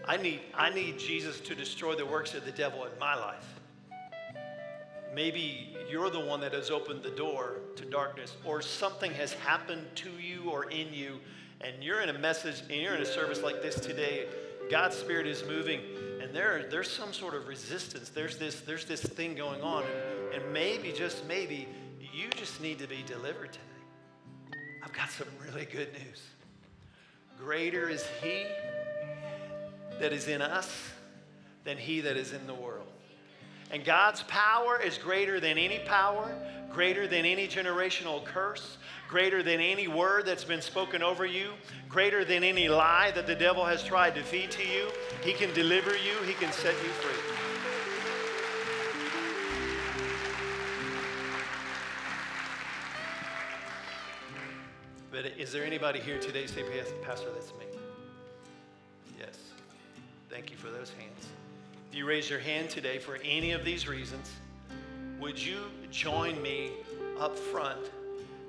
I 0.06 0.18
need, 0.18 0.42
I 0.54 0.70
need 0.70 1.00
Jesus 1.00 1.40
to 1.42 1.56
destroy 1.56 1.96
the 1.96 2.06
works 2.06 2.34
of 2.34 2.44
the 2.46 2.52
devil 2.52 2.84
in 2.84 2.92
my 3.00 3.16
life. 3.16 3.46
Maybe 5.16 5.78
you're 5.90 6.10
the 6.10 6.20
one 6.20 6.42
that 6.42 6.54
has 6.54 6.70
opened 6.72 7.04
the 7.04 7.12
door 7.12 7.58
to 7.76 7.86
darkness, 7.86 8.36
or 8.44 8.62
something 8.62 9.14
has 9.14 9.34
happened 9.34 9.86
to 9.96 10.10
you 10.20 10.50
or 10.50 10.70
in 10.72 10.94
you, 10.94 11.20
and 11.62 11.82
you're 11.82 12.02
in 12.02 12.10
a 12.10 12.18
message 12.18 12.62
and 12.70 12.82
you're 12.82 12.96
in 12.96 13.02
a 13.02 13.06
service 13.06 13.42
like 13.42 13.62
this 13.62 13.76
today. 13.76 14.26
God's 14.70 14.96
Spirit 14.96 15.28
is 15.28 15.44
moving, 15.48 15.82
and 16.22 16.34
there, 16.34 16.68
there's 16.70 16.90
some 16.90 17.14
sort 17.14 17.36
of 17.36 17.48
resistance. 17.48 18.10
There's 18.10 18.38
this, 18.38 18.62
there's 18.62 18.86
this 18.86 19.02
thing 19.02 19.36
going 19.36 19.62
on, 19.62 19.84
and, 19.84 20.44
and 20.44 20.54
maybe, 20.54 20.92
just 20.92 21.26
maybe, 21.28 21.68
you 22.14 22.30
just 22.36 22.60
need 22.62 22.80
to 22.80 22.88
be 22.88 23.04
delivered 23.06 23.54
today. 23.54 24.60
I've 24.84 24.94
got 24.94 25.12
some 25.12 25.28
really 25.46 25.66
good 25.66 25.94
news. 25.94 26.22
Greater 27.38 27.90
is 27.90 28.06
He 28.22 28.46
that 30.04 30.12
is 30.12 30.28
in 30.28 30.42
us 30.42 30.70
than 31.64 31.78
he 31.78 32.02
that 32.02 32.18
is 32.18 32.34
in 32.34 32.46
the 32.46 32.54
world. 32.54 32.88
And 33.72 33.86
God's 33.86 34.22
power 34.24 34.78
is 34.78 34.98
greater 34.98 35.40
than 35.40 35.58
any 35.58 35.80
power, 35.80 36.30
greater 36.74 37.08
than 37.08 37.24
any 37.24 37.48
generational 37.48 38.26
curse, 38.26 38.78
greater 39.08 39.42
than 39.42 39.62
any 39.62 39.88
word 39.88 40.26
that's 40.26 40.44
been 40.44 40.62
spoken 40.62 41.02
over 41.02 41.26
you, 41.26 41.52
greater 41.88 42.26
than 42.26 42.44
any 42.44 42.68
lie 42.68 43.12
that 43.16 43.28
the 43.28 43.34
devil 43.34 43.64
has 43.64 43.82
tried 43.82 44.14
to 44.16 44.24
feed 44.24 44.52
to 44.52 44.68
you. 44.68 44.90
He 45.24 45.32
can 45.32 45.54
deliver 45.54 45.92
you, 45.92 46.18
he 46.26 46.34
can 46.34 46.52
set 46.52 46.74
you 46.84 46.90
free. 46.90 47.36
But 55.14 55.28
is 55.40 55.54
there 55.54 55.64
anybody 55.64 56.02
here 56.02 56.20
today 56.20 56.46
say, 56.46 56.64
Pastor, 57.06 57.30
that's 57.34 57.54
me? 57.54 57.83
Thank 60.34 60.50
you 60.50 60.58
for 60.58 60.72
those 60.72 60.92
hands. 60.98 61.28
If 61.92 61.96
you 61.96 62.08
raise 62.08 62.28
your 62.28 62.40
hand 62.40 62.68
today 62.68 62.98
for 62.98 63.20
any 63.24 63.52
of 63.52 63.64
these 63.64 63.88
reasons, 63.88 64.32
would 65.20 65.40
you 65.40 65.60
join 65.92 66.42
me 66.42 66.72
up 67.20 67.38
front 67.38 67.92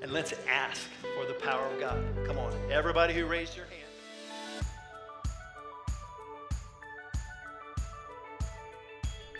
and 0.00 0.10
let's 0.10 0.32
ask 0.48 0.80
for 1.02 1.26
the 1.26 1.34
power 1.34 1.66
of 1.66 1.78
God? 1.78 2.02
Come 2.24 2.38
on, 2.38 2.54
everybody 2.70 3.12
who 3.12 3.26
raised 3.26 3.54
your 3.54 3.66
hand. 3.66 3.82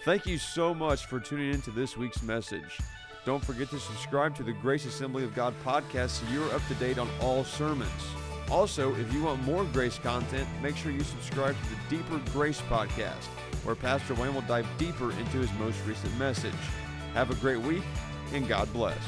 Thank 0.04 0.26
you 0.26 0.36
so 0.36 0.74
much 0.74 1.06
for 1.06 1.18
tuning 1.18 1.54
in 1.54 1.62
to 1.62 1.70
this 1.70 1.96
week's 1.96 2.22
message. 2.22 2.78
Don't 3.24 3.42
forget 3.42 3.70
to 3.70 3.80
subscribe 3.80 4.36
to 4.36 4.42
the 4.42 4.52
Grace 4.52 4.84
Assembly 4.84 5.24
of 5.24 5.34
God 5.34 5.54
podcast 5.64 6.10
so 6.10 6.26
you're 6.30 6.54
up 6.54 6.60
to 6.68 6.74
date 6.74 6.98
on 6.98 7.08
all 7.22 7.42
sermons. 7.42 7.88
Also, 8.50 8.94
if 8.96 9.12
you 9.12 9.22
want 9.22 9.42
more 9.42 9.64
grace 9.64 9.98
content, 9.98 10.48
make 10.62 10.76
sure 10.76 10.92
you 10.92 11.02
subscribe 11.02 11.56
to 11.56 11.70
the 11.70 11.96
Deeper 11.96 12.20
Grace 12.32 12.60
podcast, 12.62 13.24
where 13.64 13.74
Pastor 13.74 14.14
Wayne 14.14 14.34
will 14.34 14.42
dive 14.42 14.66
deeper 14.78 15.10
into 15.12 15.38
his 15.38 15.52
most 15.54 15.78
recent 15.86 16.16
message. 16.18 16.52
Have 17.14 17.30
a 17.30 17.34
great 17.36 17.60
week, 17.60 17.82
and 18.32 18.46
God 18.46 18.70
bless. 18.72 18.98